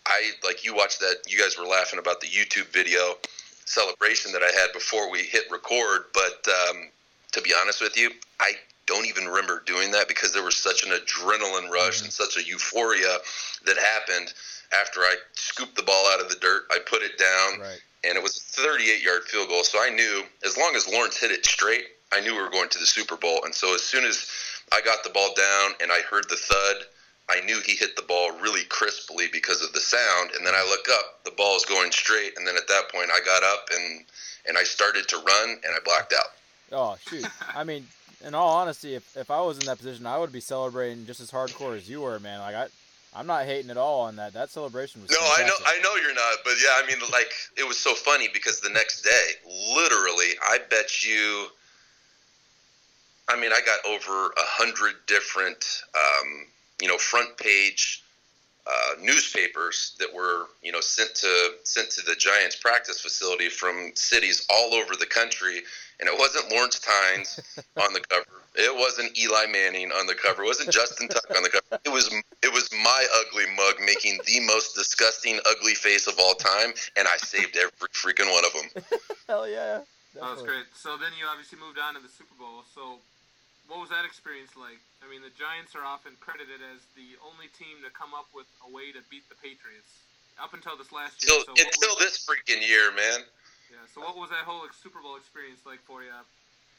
I 0.06 0.30
like 0.44 0.64
you 0.64 0.74
watched 0.74 1.00
that. 1.00 1.16
You 1.26 1.38
guys 1.38 1.58
were 1.58 1.66
laughing 1.66 1.98
about 1.98 2.20
the 2.20 2.28
YouTube 2.28 2.66
video 2.66 3.16
celebration 3.64 4.30
that 4.32 4.42
I 4.42 4.52
had 4.52 4.72
before 4.72 5.10
we 5.10 5.22
hit 5.22 5.50
record, 5.50 6.04
but 6.14 6.46
um, 6.48 6.88
to 7.32 7.42
be 7.42 7.52
honest 7.60 7.82
with 7.82 7.96
you, 7.96 8.12
I 8.38 8.52
don't 8.86 9.06
even 9.06 9.26
remember 9.26 9.62
doing 9.66 9.90
that 9.92 10.08
because 10.08 10.32
there 10.32 10.42
was 10.42 10.56
such 10.56 10.84
an 10.84 10.90
adrenaline 10.90 11.70
rush 11.70 12.02
and 12.02 12.12
such 12.12 12.36
a 12.36 12.46
euphoria 12.46 13.18
that 13.64 13.76
happened 13.76 14.32
after 14.72 15.00
I 15.00 15.16
scooped 15.34 15.76
the 15.76 15.82
ball 15.82 16.06
out 16.12 16.20
of 16.20 16.28
the 16.28 16.36
dirt, 16.36 16.64
I 16.70 16.78
put 16.78 17.02
it 17.02 17.18
down, 17.18 17.60
right. 17.60 17.80
and 18.04 18.16
it 18.16 18.22
was 18.22 18.36
a 18.36 18.62
38 18.62 19.02
yard 19.02 19.22
field 19.24 19.48
goal. 19.48 19.64
So 19.64 19.78
I 19.80 19.90
knew 19.90 20.24
as 20.44 20.56
long 20.56 20.74
as 20.76 20.88
Lawrence 20.88 21.18
hit 21.18 21.30
it 21.30 21.44
straight, 21.44 21.86
I 22.12 22.20
knew 22.20 22.34
we 22.34 22.42
were 22.42 22.50
going 22.50 22.68
to 22.70 22.78
the 22.78 22.86
Super 22.86 23.16
Bowl. 23.16 23.44
And 23.44 23.54
so 23.54 23.74
as 23.74 23.82
soon 23.82 24.04
as 24.04 24.28
I 24.72 24.80
got 24.80 25.02
the 25.04 25.10
ball 25.10 25.34
down 25.36 25.72
and 25.80 25.92
I 25.92 26.00
heard 26.02 26.28
the 26.28 26.36
thud, 26.36 26.76
I 27.28 27.40
knew 27.40 27.60
he 27.60 27.74
hit 27.74 27.96
the 27.96 28.02
ball 28.02 28.38
really 28.38 28.64
crisply 28.64 29.26
because 29.32 29.62
of 29.62 29.72
the 29.72 29.80
sound. 29.80 30.30
And 30.36 30.46
then 30.46 30.54
I 30.54 30.64
look 30.68 30.86
up, 30.92 31.24
the 31.24 31.32
ball 31.32 31.56
is 31.56 31.64
going 31.64 31.90
straight. 31.90 32.38
And 32.38 32.46
then 32.46 32.56
at 32.56 32.68
that 32.68 32.88
point, 32.92 33.10
I 33.12 33.20
got 33.24 33.42
up 33.42 33.68
and 33.74 34.04
and 34.48 34.56
I 34.56 34.62
started 34.62 35.08
to 35.08 35.16
run, 35.16 35.50
and 35.50 35.74
I 35.74 35.78
blacked 35.84 36.12
out. 36.12 36.32
Oh 36.72 36.96
shoot! 37.08 37.26
I 37.54 37.64
mean, 37.64 37.86
in 38.26 38.34
all 38.34 38.48
honesty, 38.48 38.94
if, 38.94 39.16
if 39.16 39.30
I 39.30 39.40
was 39.40 39.58
in 39.58 39.66
that 39.66 39.78
position, 39.78 40.06
I 40.06 40.18
would 40.18 40.32
be 40.32 40.40
celebrating 40.40 41.06
just 41.06 41.20
as 41.20 41.30
hardcore 41.30 41.76
as 41.76 41.88
you 41.88 42.00
were, 42.00 42.18
man. 42.18 42.40
Like 42.40 42.54
I, 42.56 42.66
I'm 43.14 43.26
not 43.26 43.44
hating 43.44 43.70
at 43.70 43.76
all 43.76 44.02
on 44.02 44.16
that. 44.16 44.34
That 44.34 44.50
celebration 44.50 45.00
was. 45.00 45.10
No, 45.10 45.16
fantastic. 45.18 45.44
I 45.44 45.48
know, 45.48 45.54
I 45.66 45.82
know 45.82 46.02
you're 46.02 46.14
not, 46.14 46.38
but 46.44 46.54
yeah, 46.62 46.72
I 46.74 46.86
mean, 46.86 46.98
like 47.12 47.30
it 47.56 47.66
was 47.66 47.78
so 47.78 47.94
funny 47.94 48.28
because 48.32 48.60
the 48.60 48.70
next 48.70 49.02
day, 49.02 49.30
literally, 49.74 50.32
I 50.42 50.58
bet 50.68 51.04
you. 51.04 51.46
I 53.28 53.40
mean, 53.40 53.52
I 53.52 53.60
got 53.66 53.78
over 53.88 54.28
a 54.28 54.32
hundred 54.38 54.94
different, 55.08 55.82
um, 55.96 56.46
you 56.80 56.86
know, 56.86 56.96
front 56.96 57.36
page 57.36 58.04
uh, 58.66 58.94
newspapers 59.00 59.94
that 59.98 60.12
were, 60.12 60.46
you 60.62 60.72
know, 60.72 60.80
sent 60.80 61.14
to 61.14 61.50
sent 61.62 61.90
to 61.90 62.02
the 62.02 62.16
Giants 62.16 62.56
practice 62.56 63.00
facility 63.00 63.48
from 63.48 63.92
cities 63.94 64.46
all 64.50 64.74
over 64.74 64.96
the 64.96 65.06
country, 65.06 65.62
and 66.00 66.08
it 66.08 66.18
wasn't 66.18 66.50
Lawrence 66.50 66.80
Tynes 66.80 67.38
on 67.80 67.92
the 67.92 68.00
cover. 68.00 68.42
It 68.56 68.74
wasn't 68.74 69.16
Eli 69.18 69.46
Manning 69.46 69.92
on 69.92 70.06
the 70.06 70.14
cover. 70.14 70.42
It 70.42 70.46
wasn't 70.46 70.72
Justin 70.72 71.08
Tuck 71.08 71.30
on 71.36 71.42
the 71.42 71.50
cover. 71.50 71.80
It 71.84 71.90
was 71.90 72.12
it 72.42 72.52
was 72.52 72.68
my 72.72 73.06
ugly 73.20 73.44
mug 73.54 73.76
making 73.84 74.18
the 74.26 74.40
most 74.40 74.74
disgusting 74.74 75.38
ugly 75.46 75.74
face 75.74 76.08
of 76.08 76.14
all 76.18 76.34
time, 76.34 76.72
and 76.96 77.06
I 77.06 77.16
saved 77.18 77.56
every 77.56 77.88
freaking 77.94 78.32
one 78.32 78.44
of 78.44 78.52
them. 78.52 78.98
Hell 79.28 79.48
yeah! 79.48 79.82
Definitely. 80.14 80.20
That 80.20 80.30
was 80.32 80.42
great. 80.42 80.66
So 80.74 80.96
then 80.96 81.12
you 81.18 81.26
obviously 81.30 81.58
moved 81.60 81.78
on 81.78 81.94
to 81.94 82.00
the 82.00 82.08
Super 82.08 82.34
Bowl. 82.34 82.64
So 82.74 82.98
what 83.66 83.82
was 83.82 83.90
that 83.90 84.06
experience 84.06 84.54
like? 84.54 84.78
I 85.02 85.10
mean, 85.10 85.22
the 85.22 85.34
Giants 85.34 85.74
are 85.74 85.84
often 85.84 86.14
credited 86.22 86.62
as 86.62 86.82
the 86.94 87.18
only 87.22 87.50
team 87.58 87.82
to 87.82 87.90
come 87.90 88.14
up 88.14 88.30
with 88.30 88.46
a 88.62 88.68
way 88.70 88.94
to 88.94 89.02
beat 89.10 89.26
the 89.26 89.38
Patriots 89.38 90.06
up 90.38 90.54
until 90.54 90.78
this 90.78 90.92
last 90.94 91.22
year. 91.22 91.34
Until, 91.34 91.54
so 91.54 91.62
until 91.66 91.94
this 91.98 92.22
freaking 92.22 92.62
year, 92.62 92.94
man. 92.94 93.26
Yeah. 93.70 93.82
So 93.90 94.00
what 94.02 94.14
was 94.14 94.30
that 94.30 94.46
whole 94.46 94.62
Super 94.70 95.02
Bowl 95.02 95.18
experience 95.18 95.66
like 95.66 95.82
for 95.82 96.02
you? 96.02 96.14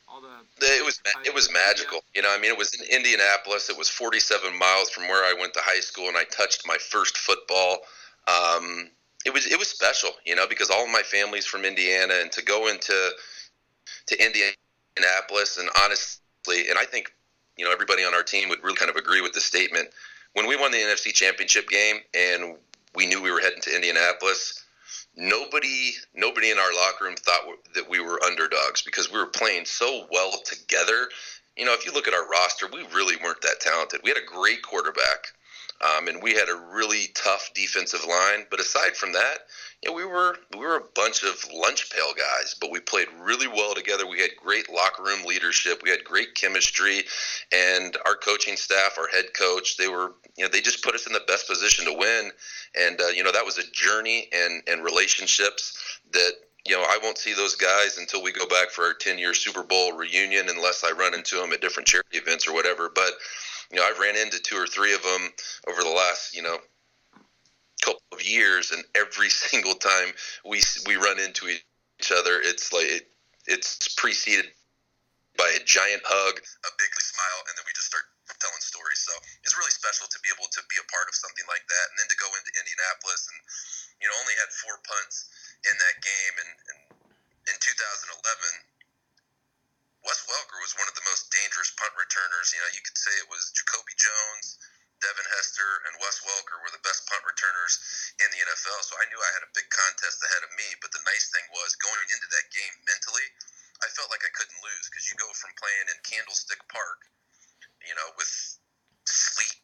all 0.07 0.21
the 0.21 0.65
it 0.65 0.85
was 0.85 1.01
it 1.25 1.33
was 1.33 1.51
magical 1.51 1.99
you 2.15 2.21
know 2.21 2.33
i 2.33 2.39
mean 2.39 2.51
it 2.51 2.57
was 2.57 2.73
in 2.73 2.85
indianapolis 2.87 3.69
it 3.69 3.77
was 3.77 3.89
47 3.89 4.57
miles 4.57 4.89
from 4.89 5.07
where 5.07 5.23
i 5.23 5.35
went 5.37 5.53
to 5.53 5.59
high 5.61 5.81
school 5.81 6.07
and 6.07 6.15
i 6.15 6.23
touched 6.23 6.65
my 6.65 6.77
first 6.77 7.17
football 7.17 7.79
um, 8.27 8.89
it 9.25 9.33
was 9.33 9.45
it 9.47 9.57
was 9.59 9.67
special 9.67 10.11
you 10.25 10.35
know 10.35 10.47
because 10.47 10.69
all 10.69 10.85
of 10.85 10.91
my 10.91 11.01
family's 11.01 11.45
from 11.45 11.65
indiana 11.65 12.13
and 12.21 12.31
to 12.31 12.43
go 12.43 12.67
into 12.67 13.09
to 14.05 14.15
indianapolis 14.15 15.57
and 15.57 15.69
honestly 15.83 16.21
and 16.51 16.77
i 16.77 16.85
think 16.85 17.11
you 17.57 17.65
know 17.65 17.71
everybody 17.71 18.03
on 18.03 18.13
our 18.13 18.23
team 18.23 18.49
would 18.49 18.63
really 18.63 18.75
kind 18.75 18.89
of 18.89 18.97
agree 18.97 19.21
with 19.21 19.33
the 19.33 19.41
statement 19.41 19.89
when 20.33 20.47
we 20.47 20.55
won 20.55 20.71
the 20.71 20.77
nfc 20.77 21.13
championship 21.13 21.69
game 21.69 21.97
and 22.13 22.55
we 22.95 23.05
knew 23.05 23.21
we 23.21 23.31
were 23.31 23.39
heading 23.39 23.61
to 23.61 23.75
indianapolis 23.75 24.63
nobody 25.17 25.93
nobody 26.15 26.51
in 26.51 26.59
our 26.59 26.73
locker 26.73 27.05
room 27.05 27.15
thought 27.15 27.41
that 27.73 27.89
we 27.89 27.99
were 27.99 28.21
underdogs 28.23 28.81
because 28.83 29.11
we 29.11 29.17
were 29.17 29.25
playing 29.25 29.65
so 29.65 30.07
well 30.11 30.31
together. 30.45 31.09
You 31.57 31.65
know, 31.65 31.73
if 31.73 31.85
you 31.85 31.91
look 31.91 32.07
at 32.07 32.13
our 32.13 32.29
roster, 32.29 32.67
we 32.71 32.85
really 32.93 33.15
weren't 33.23 33.41
that 33.41 33.59
talented. 33.59 34.01
We 34.03 34.11
had 34.11 34.19
a 34.19 34.25
great 34.25 34.61
quarterback, 34.61 35.33
um, 35.81 36.07
and 36.07 36.21
we 36.21 36.33
had 36.33 36.49
a 36.49 36.55
really 36.73 37.09
tough 37.13 37.51
defensive 37.53 38.03
line. 38.07 38.45
But 38.49 38.59
aside 38.59 38.95
from 38.95 39.13
that, 39.13 39.39
you 39.83 39.89
know, 39.89 39.95
we 39.95 40.05
were 40.05 40.37
we 40.53 40.59
were 40.59 40.77
a 40.77 40.83
bunch 40.95 41.23
of 41.23 41.43
lunch 41.53 41.91
pail 41.91 42.13
guys, 42.13 42.55
but 42.59 42.71
we 42.71 42.79
played 42.79 43.07
really 43.19 43.47
well 43.47 43.75
together. 43.75 44.07
We 44.07 44.19
had 44.19 44.31
great 44.41 44.71
locker 44.71 45.03
room 45.03 45.23
leadership. 45.25 45.81
We 45.83 45.89
had 45.89 46.03
great 46.03 46.33
chemistry, 46.35 47.03
and 47.51 47.95
our 48.05 48.15
coaching 48.15 48.57
staff, 48.57 48.97
our 48.97 49.07
head 49.07 49.33
coach, 49.37 49.77
they 49.77 49.87
were 49.87 50.13
you 50.35 50.45
know 50.45 50.49
they 50.49 50.61
just 50.61 50.83
put 50.83 50.95
us 50.95 51.05
in 51.05 51.13
the 51.13 51.23
best 51.27 51.47
position 51.47 51.85
to 51.85 51.93
win. 51.93 52.31
And 52.79 52.99
uh, 52.99 53.07
you 53.07 53.23
know 53.23 53.31
that 53.31 53.45
was 53.45 53.57
a 53.57 53.71
journey 53.71 54.29
and 54.33 54.63
and 54.67 54.83
relationships 54.83 55.99
that 56.11 56.33
you 56.67 56.75
know, 56.75 56.83
I 56.83 56.99
won't 57.01 57.17
see 57.17 57.33
those 57.33 57.55
guys 57.55 57.97
until 57.97 58.21
we 58.21 58.33
go 58.33 58.45
back 58.45 58.71
for 58.71 58.83
our 58.83 58.93
10 58.93 59.17
year 59.17 59.33
Super 59.33 59.63
Bowl 59.63 59.93
reunion, 59.93 60.49
unless 60.49 60.83
I 60.83 60.91
run 60.91 61.13
into 61.13 61.37
them 61.37 61.53
at 61.53 61.61
different 61.61 61.87
charity 61.87 62.17
events 62.17 62.47
or 62.47 62.53
whatever. 62.53 62.91
But, 62.93 63.11
you 63.71 63.77
know, 63.77 63.85
I've 63.85 63.99
ran 63.99 64.15
into 64.15 64.39
two 64.39 64.55
or 64.55 64.67
three 64.67 64.93
of 64.93 65.03
them 65.03 65.33
over 65.67 65.83
the 65.83 65.89
last, 65.89 66.35
you 66.35 66.41
know, 66.41 66.57
couple 67.83 68.01
of 68.11 68.23
years, 68.25 68.71
and 68.71 68.83
every 68.95 69.29
single 69.49 69.75
time 69.75 70.11
we 70.45 70.61
we 70.85 70.95
run 70.95 71.19
into 71.19 71.47
each 71.47 72.11
other, 72.11 72.39
it's 72.41 72.73
like 72.73 72.87
it, 72.87 73.07
it's 73.47 73.95
preceded 73.95 74.51
by 75.37 75.47
a 75.53 75.61
giant 75.63 76.01
hug, 76.03 76.35
a 76.41 76.71
big 76.81 76.91
smile, 76.97 77.39
and 77.47 77.53
then 77.55 77.65
we 77.65 77.71
just 77.77 77.87
start 77.87 78.03
telling 78.37 78.61
stories. 78.61 79.01
So 79.01 79.13
it's 79.45 79.55
really 79.57 79.73
special 79.73 80.05
to 80.09 80.19
be 80.21 80.29
able 80.33 80.49
to 80.49 80.61
be 80.67 80.77
a 80.81 80.85
part 80.91 81.07
of 81.09 81.15
something 81.15 81.47
like 81.47 81.63
that, 81.63 81.85
and 81.93 81.95
then 82.01 82.09
to 82.09 82.17
go 82.19 82.27
into 82.27 82.51
Indianapolis 82.57 83.29
and 83.31 83.39
you 84.01 84.05
know 84.09 84.15
only 84.19 84.35
had 84.41 84.49
four 84.65 84.77
punts 84.83 85.29
in 85.65 85.75
that 85.77 85.95
game, 86.01 86.35
and, 86.43 86.51
and 86.73 86.79
in 87.47 87.55
2011. 87.61 88.66
Wes 90.07 90.23
Welker 90.23 90.63
was 90.63 90.71
one 90.79 90.87
of 90.87 90.95
the 90.95 91.03
most 91.03 91.27
dangerous 91.35 91.75
punt 91.75 91.91
returners. 91.99 92.55
You 92.55 92.63
know, 92.63 92.71
you 92.71 92.79
could 92.79 92.95
say 92.95 93.11
it 93.19 93.27
was 93.27 93.51
Jacoby 93.51 93.91
Jones, 93.99 94.55
Devin 95.03 95.27
Hester 95.35 95.83
and 95.83 95.99
Wes 95.99 96.23
Welker 96.23 96.63
were 96.63 96.71
the 96.71 96.81
best 96.87 97.03
punt 97.11 97.27
returners 97.27 97.75
in 98.23 98.31
the 98.31 98.39
NFL. 98.39 98.81
So 98.87 98.95
I 98.95 99.05
knew 99.11 99.19
I 99.19 99.35
had 99.35 99.43
a 99.43 99.51
big 99.51 99.67
contest 99.67 100.23
ahead 100.23 100.47
of 100.47 100.55
me. 100.55 100.63
But 100.79 100.95
the 100.95 101.03
nice 101.03 101.27
thing 101.29 101.43
was 101.51 101.75
going 101.83 102.07
into 102.07 102.23
that 102.23 102.47
game 102.55 102.75
mentally, 102.87 103.27
I 103.83 103.91
felt 103.99 104.07
like 104.07 104.23
I 104.23 104.31
couldn't 104.31 104.63
lose 104.63 104.87
because 104.87 105.11
you 105.11 105.19
go 105.19 105.27
from 105.35 105.51
playing 105.59 105.91
in 105.91 105.99
Candlestick 106.07 106.63
Park, 106.71 107.03
you 107.83 107.93
know, 107.93 108.09
with 108.15 108.31
sleet, 109.03 109.59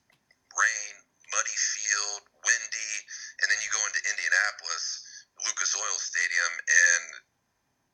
rain, 0.53 0.93
muddy 1.31 1.55
field, 1.55 2.27
windy, 2.43 2.93
and 3.41 3.47
then 3.47 3.59
you 3.63 3.71
go 3.73 3.81
into 3.89 4.11
Indianapolis, 4.11 4.85
Lucas 5.47 5.71
Oil 5.73 5.97
Stadium, 6.03 6.53
and 6.67 7.32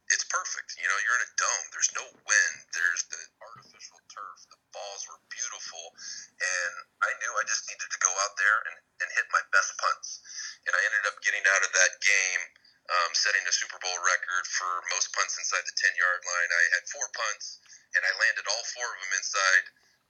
it's 0.09 0.25
perfect. 0.25 0.73
You 0.81 0.89
know, 0.89 0.97
you're 1.05 1.17
in 1.21 1.25
a 1.29 1.33
dome. 1.37 1.65
There's 1.69 1.93
no 1.93 2.05
wind. 2.05 2.55
There's 2.73 3.05
the 3.13 3.21
artificial 3.45 4.01
turf. 4.09 4.37
The 4.49 4.57
balls 4.73 5.05
were 5.05 5.21
beautiful, 5.29 5.83
and 6.41 6.73
I 7.05 7.13
knew 7.21 7.31
I 7.37 7.45
just 7.45 7.69
needed 7.69 7.89
to 7.93 7.99
go 8.01 8.09
out 8.25 8.33
there 8.41 8.57
and, 8.69 8.77
and 9.05 9.07
hit 9.13 9.29
my 9.29 9.41
best 9.53 9.77
punts. 9.77 10.19
And 10.65 10.73
I 10.73 10.81
ended 10.81 11.05
up 11.05 11.21
getting 11.21 11.45
out 11.53 11.61
of 11.61 11.71
that 11.77 11.93
game, 12.01 12.41
um, 12.89 13.11
setting 13.13 13.45
a 13.45 13.53
Super 13.53 13.77
Bowl 13.77 13.97
record 14.01 14.45
for 14.49 14.81
most 14.89 15.13
punts 15.13 15.37
inside 15.37 15.65
the 15.69 15.77
10 15.77 15.93
yard 15.93 16.21
line. 16.25 16.49
I 16.57 16.63
had 16.73 16.83
four 16.89 17.05
punts, 17.13 17.61
and 17.93 18.01
I 18.01 18.11
landed 18.17 18.49
all 18.49 18.63
four 18.73 18.89
of 18.89 18.99
them 19.05 19.13
inside 19.13 19.65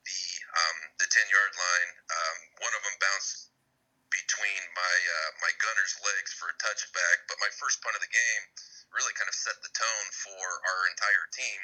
the 0.07 0.21
um, 0.47 0.77
the 1.03 1.07
10 1.11 1.27
yard 1.27 1.53
line. 1.59 1.91
Um, 2.07 2.37
one 2.63 2.71
of 2.71 2.81
them 2.87 2.95
bounced 3.03 3.51
between 4.09 4.63
my 4.73 4.95
uh, 4.95 5.29
my 5.43 5.51
gunner's 5.61 5.93
legs 6.01 6.33
for 6.33 6.49
a 6.49 6.55
touchback, 6.57 7.27
but 7.29 7.37
my 7.43 7.51
first 7.59 7.83
punt 7.83 7.99
of 7.99 8.01
the 8.01 8.09
game 8.09 8.43
really 8.93 9.13
kind 9.13 9.28
of 9.28 9.28
set 9.49 9.57
the 9.65 9.73
tone 9.73 10.07
for 10.13 10.45
our 10.45 10.81
entire 10.93 11.25
team. 11.33 11.59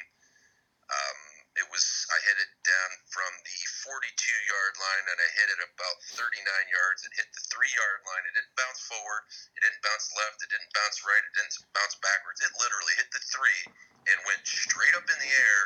Um, 0.90 1.18
it 1.54 1.66
was 1.70 1.86
I 2.10 2.18
hit 2.26 2.38
it 2.42 2.52
down 2.66 2.90
from 3.14 3.30
the 3.46 3.58
42 3.86 4.02
yard 4.10 4.74
line 4.76 5.06
and 5.06 5.18
I 5.22 5.28
hit 5.38 5.48
it 5.54 5.60
about 5.62 5.96
39 6.18 6.42
yards. 6.66 7.06
It 7.06 7.14
hit 7.14 7.30
the 7.30 7.46
three 7.46 7.70
yard 7.70 8.02
line. 8.10 8.26
It 8.26 8.34
didn't 8.34 8.58
bounce 8.58 8.82
forward. 8.90 9.22
It 9.54 9.62
didn't 9.62 9.82
bounce 9.86 10.10
left. 10.18 10.42
It 10.42 10.50
didn't 10.50 10.74
bounce 10.74 10.98
right. 11.06 11.22
It 11.22 11.34
didn't 11.38 11.54
bounce 11.70 11.94
backwards. 12.02 12.42
It 12.42 12.50
literally 12.58 12.94
hit 12.98 13.08
the 13.14 13.22
three 13.30 13.62
and 14.10 14.18
went 14.26 14.42
straight 14.42 14.94
up 14.98 15.06
in 15.06 15.18
the 15.22 15.32
air. 15.32 15.62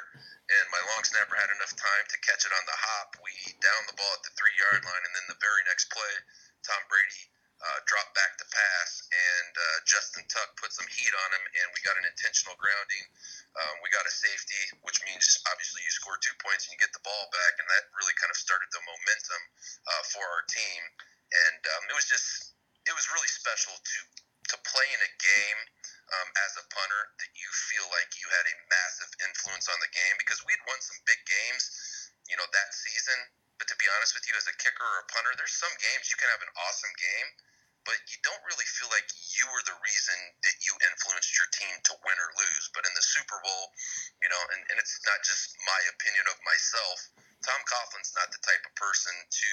And 0.60 0.64
my 0.68 0.82
long 0.92 1.02
snapper 1.08 1.40
had 1.40 1.50
enough 1.56 1.72
time 1.72 2.04
to 2.12 2.16
catch 2.20 2.44
it 2.44 2.52
on 2.52 2.64
the 2.68 2.76
hop. 2.76 3.16
We 3.24 3.32
downed 3.64 3.88
the 3.88 3.96
ball 3.96 4.12
at 4.12 4.24
the 4.28 4.34
three 4.36 4.56
yard 4.60 4.82
line, 4.84 5.04
and 5.08 5.14
then 5.14 5.26
the 5.30 5.38
very 5.40 5.62
next 5.64 5.88
play, 5.94 6.14
Tom 6.66 6.82
Brady 6.90 7.30
uh, 7.60 7.78
dropped 7.84 8.16
back 8.16 8.40
to 8.40 8.46
pass, 8.48 9.04
and 9.12 9.52
uh, 9.52 9.64
Justin 9.84 10.24
Tuck 10.32 10.56
put 10.70 10.86
some 10.86 10.90
heat 10.94 11.14
on 11.26 11.28
him, 11.34 11.44
and 11.50 11.66
we 11.74 11.82
got 11.82 11.98
an 11.98 12.06
intentional 12.06 12.54
grounding. 12.54 13.02
Um, 13.58 13.82
we 13.82 13.90
got 13.90 14.06
a 14.06 14.14
safety, 14.14 14.78
which 14.86 15.02
means 15.02 15.42
obviously 15.50 15.82
you 15.82 15.90
score 15.90 16.14
two 16.22 16.30
points 16.38 16.70
and 16.70 16.78
you 16.78 16.78
get 16.78 16.94
the 16.94 17.02
ball 17.02 17.26
back, 17.34 17.58
and 17.58 17.66
that 17.66 17.90
really 17.98 18.14
kind 18.22 18.30
of 18.30 18.38
started 18.38 18.70
the 18.70 18.78
momentum 18.86 19.42
uh, 19.90 20.02
for 20.14 20.22
our 20.22 20.46
team. 20.46 20.82
And 21.50 21.58
um, 21.74 21.82
it 21.90 21.96
was 21.98 22.06
just, 22.06 22.54
it 22.86 22.94
was 22.94 23.10
really 23.10 23.26
special 23.26 23.74
to 23.74 23.98
to 24.50 24.58
play 24.66 24.88
in 24.90 24.98
a 24.98 25.12
game 25.22 25.60
um, 26.10 26.28
as 26.42 26.58
a 26.58 26.64
punter 26.74 27.02
that 27.22 27.30
you 27.38 27.46
feel 27.70 27.86
like 27.94 28.10
you 28.18 28.26
had 28.34 28.46
a 28.50 28.56
massive 28.66 29.10
influence 29.22 29.70
on 29.70 29.78
the 29.78 29.90
game 29.94 30.14
because 30.18 30.42
we'd 30.42 30.58
won 30.66 30.74
some 30.82 30.98
big 31.06 31.22
games, 31.22 31.70
you 32.26 32.34
know, 32.34 32.46
that 32.50 32.74
season. 32.74 33.30
But 33.62 33.70
to 33.70 33.78
be 33.78 33.86
honest 33.94 34.18
with 34.18 34.26
you, 34.26 34.34
as 34.34 34.50
a 34.50 34.56
kicker 34.58 34.82
or 34.82 35.06
a 35.06 35.10
punter, 35.12 35.38
there's 35.38 35.54
some 35.54 35.70
games 35.78 36.10
you 36.10 36.18
can 36.18 36.34
have 36.34 36.42
an 36.42 36.50
awesome 36.66 36.90
game, 36.98 37.28
but 37.88 37.96
you 38.12 38.18
don't 38.20 38.44
really 38.44 38.68
feel 38.76 38.90
like 38.92 39.08
you 39.36 39.44
were 39.50 39.64
the 39.64 39.78
reason 39.80 40.18
that 40.44 40.56
you 40.60 40.72
influenced 40.84 41.32
your 41.40 41.48
team 41.56 41.74
to 41.88 41.94
win 42.04 42.18
or 42.20 42.30
lose. 42.36 42.66
But 42.76 42.84
in 42.84 42.92
the 42.92 43.04
Super 43.04 43.40
Bowl, 43.40 43.64
you 44.20 44.28
know, 44.28 44.42
and, 44.52 44.60
and 44.68 44.76
it's 44.76 45.00
not 45.08 45.20
just 45.24 45.56
my 45.64 45.80
opinion 45.96 46.28
of 46.28 46.36
myself, 46.44 46.96
Tom 47.40 47.60
Coughlin's 47.64 48.12
not 48.12 48.28
the 48.28 48.42
type 48.44 48.60
of 48.68 48.72
person 48.76 49.16
to 49.16 49.52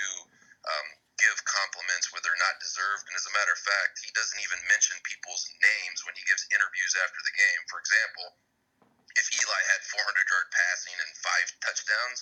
um, 0.67 0.87
give 1.17 1.37
compliments 1.47 2.11
where 2.11 2.19
they're 2.19 2.43
not 2.43 2.59
deserved. 2.59 3.07
And 3.07 3.15
as 3.15 3.25
a 3.25 3.33
matter 3.33 3.55
of 3.55 3.61
fact, 3.63 4.03
he 4.03 4.11
doesn't 4.11 4.41
even 4.43 4.59
mention 4.67 4.99
people's 5.07 5.47
names 5.63 6.03
when 6.03 6.13
he 6.19 6.27
gives 6.27 6.43
interviews 6.51 6.93
after 6.99 7.21
the 7.23 7.33
game. 7.33 7.61
For 7.71 7.79
example, 7.79 8.27
if 9.17 9.25
Eli 9.33 9.61
had 9.73 9.81
400 9.87 10.03
yard 10.03 10.47
passing 10.53 10.97
and 10.99 11.11
five 11.23 11.47
touchdowns, 11.63 12.19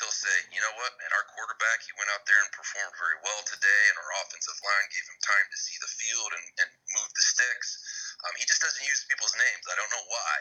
he'll 0.00 0.16
say, 0.16 0.32
you 0.50 0.60
know 0.64 0.74
what, 0.80 0.96
man, 0.96 1.12
our 1.12 1.28
quarterback, 1.36 1.84
he 1.84 1.92
went 2.00 2.08
out 2.16 2.24
there 2.24 2.40
and 2.40 2.50
performed 2.56 2.96
very 2.96 3.20
well 3.20 3.40
today, 3.44 3.82
and 3.92 3.96
our 4.00 4.12
offensive 4.24 4.56
line 4.64 4.88
gave 4.88 5.04
him 5.04 5.20
time 5.20 5.46
to 5.52 5.58
see 5.60 5.76
the 5.78 5.92
field 5.92 6.30
and, 6.40 6.46
and 6.64 6.70
move 6.96 7.10
the 7.12 7.24
sticks. 7.24 7.68
Um, 8.24 8.32
he 8.40 8.48
just 8.48 8.64
doesn't 8.64 8.84
use 8.88 9.04
people's 9.06 9.36
names. 9.36 9.64
I 9.68 9.76
don't 9.76 9.92
know 9.92 10.06
why. 10.08 10.34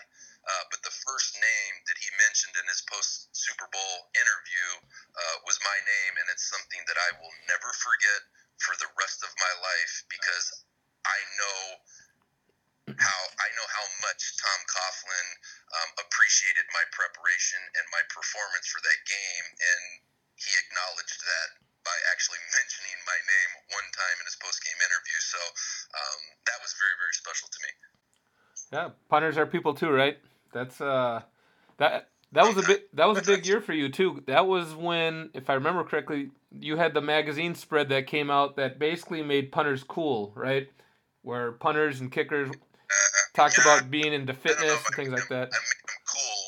Uh, 0.47 0.63
but 0.71 0.79
the 0.87 0.95
first 1.03 1.35
name 1.35 1.73
that 1.91 1.99
he 1.99 2.09
mentioned 2.15 2.55
in 2.55 2.65
his 2.71 2.81
post 2.87 3.27
Super 3.35 3.67
Bowl 3.69 3.95
interview 4.15 4.69
uh, 5.13 5.35
was 5.43 5.59
my 5.61 5.77
name, 5.83 6.13
and 6.23 6.27
it's 6.31 6.47
something 6.47 6.81
that 6.87 6.95
I 6.95 7.09
will 7.19 7.35
never 7.51 7.69
forget 7.75 8.21
for 8.63 8.75
the 8.79 8.89
rest 8.95 9.23
of 9.23 9.31
my 9.39 9.53
life 9.59 9.93
because 10.07 10.63
I 11.03 11.19
know 11.39 11.59
how 12.97 13.21
I 13.37 13.49
know 13.53 13.67
how 13.69 13.85
much 14.01 14.21
Tom 14.39 14.59
Coughlin 14.65 15.27
um, 15.75 15.89
appreciated 16.01 16.65
my 16.73 16.85
preparation 16.95 17.61
and 17.77 17.85
my 17.93 18.01
performance 18.09 18.65
for 18.71 18.81
that 18.81 18.99
game, 19.05 19.45
and 19.53 19.83
he 20.39 20.51
acknowledged 20.65 21.19
that 21.21 21.49
by 21.85 21.97
actually 22.09 22.41
mentioning 22.57 22.97
my 23.05 23.19
name 23.19 23.51
one 23.75 23.89
time 23.93 24.17
in 24.23 24.25
his 24.25 24.37
post 24.41 24.63
game 24.65 24.79
interview. 24.79 25.19
So 25.21 25.41
um, 25.93 26.21
that 26.49 26.57
was 26.63 26.73
very 26.79 26.95
very 26.97 27.15
special 27.15 27.47
to 27.51 27.59
me. 27.61 27.71
Yeah, 28.71 28.87
punters 29.09 29.37
are 29.37 29.49
people 29.49 29.73
too, 29.73 29.89
right? 29.89 30.17
That's 30.53 30.79
uh, 30.81 31.21
that 31.77 32.09
that 32.31 32.45
was 32.45 32.57
a 32.57 32.67
bit 32.67 32.95
that 32.95 33.07
was 33.07 33.17
a 33.17 33.23
big 33.23 33.45
year 33.45 33.61
for 33.61 33.73
you 33.73 33.89
too. 33.89 34.23
That 34.27 34.47
was 34.47 34.75
when, 34.75 35.31
if 35.33 35.49
I 35.49 35.55
remember 35.55 35.83
correctly, 35.83 36.29
you 36.51 36.77
had 36.77 36.93
the 36.93 37.01
magazine 37.01 37.55
spread 37.55 37.89
that 37.89 38.07
came 38.07 38.29
out 38.29 38.55
that 38.57 38.77
basically 38.77 39.23
made 39.23 39.51
punters 39.51 39.83
cool, 39.83 40.31
right? 40.35 40.69
Where 41.21 41.51
punters 41.53 41.99
and 42.01 42.11
kickers 42.11 42.51
talked 43.33 43.57
yeah, 43.57 43.63
about 43.63 43.91
being 43.91 44.13
into 44.13 44.33
I 44.33 44.35
don't 44.35 44.43
know 44.43 44.43
fitness 44.43 44.79
and 44.85 44.95
things 44.95 45.09
made 45.09 45.19
like 45.19 45.29
that. 45.29 45.47
I 45.51 45.59
made 45.59 45.81
him 45.87 46.01
cool. 46.05 46.43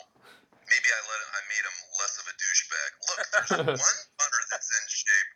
Maybe 0.68 0.88
I 0.92 1.00
let 1.08 1.20
him, 1.22 1.30
I 1.32 1.42
made 1.52 1.66
him 1.68 1.78
less 2.00 2.14
of 2.20 2.26
a 2.28 2.36
douchebag. 2.36 2.90
Look, 3.08 3.20
there's 3.32 3.80
one 3.88 4.00
punter 4.20 4.44
that's 4.52 4.70
in 4.72 4.86
shape. 4.90 5.32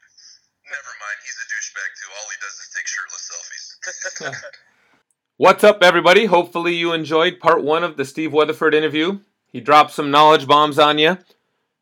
Never 0.67 0.93
mind, 0.97 1.17
he's 1.23 1.37
a 1.39 1.47
douchebag 1.47 1.89
too. 1.99 2.09
All 2.15 2.27
he 2.31 2.37
does 2.41 2.55
is 2.59 2.69
take 2.73 2.87
shirtless 2.87 3.23
selfies. 3.29 4.35
What's 5.37 5.63
up, 5.63 5.83
everybody? 5.83 6.25
Hopefully, 6.25 6.75
you 6.75 6.93
enjoyed 6.93 7.39
part 7.39 7.63
one 7.63 7.83
of 7.83 7.97
the 7.97 8.05
Steve 8.05 8.33
Weatherford 8.33 8.73
interview. 8.73 9.19
He 9.51 9.59
dropped 9.59 9.91
some 9.91 10.11
knowledge 10.11 10.47
bombs 10.47 10.79
on 10.79 10.97
you. 10.97 11.17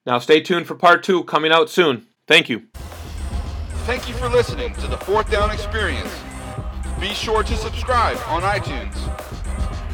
Now, 0.05 0.19
stay 0.19 0.41
tuned 0.41 0.67
for 0.67 0.75
part 0.75 1.03
two 1.03 1.23
coming 1.23 1.51
out 1.51 1.69
soon. 1.69 2.07
Thank 2.27 2.49
you. 2.49 2.63
Thank 3.85 4.07
you 4.07 4.15
for 4.15 4.29
listening 4.29 4.73
to 4.75 4.87
the 4.87 4.97
Fourth 4.97 5.29
Down 5.29 5.51
Experience. 5.51 6.22
Be 7.03 7.13
sure 7.13 7.43
to 7.43 7.57
subscribe 7.57 8.17
on 8.27 8.43
iTunes. 8.43 8.95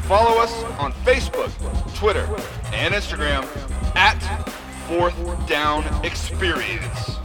Follow 0.03 0.39
us 0.39 0.63
on 0.77 0.93
Facebook, 1.03 1.49
Twitter, 1.95 2.27
and 2.71 2.93
Instagram 2.93 3.47
at 3.95 4.19
Fourth 4.87 5.15
Down 5.47 5.83
Experience. 6.05 7.18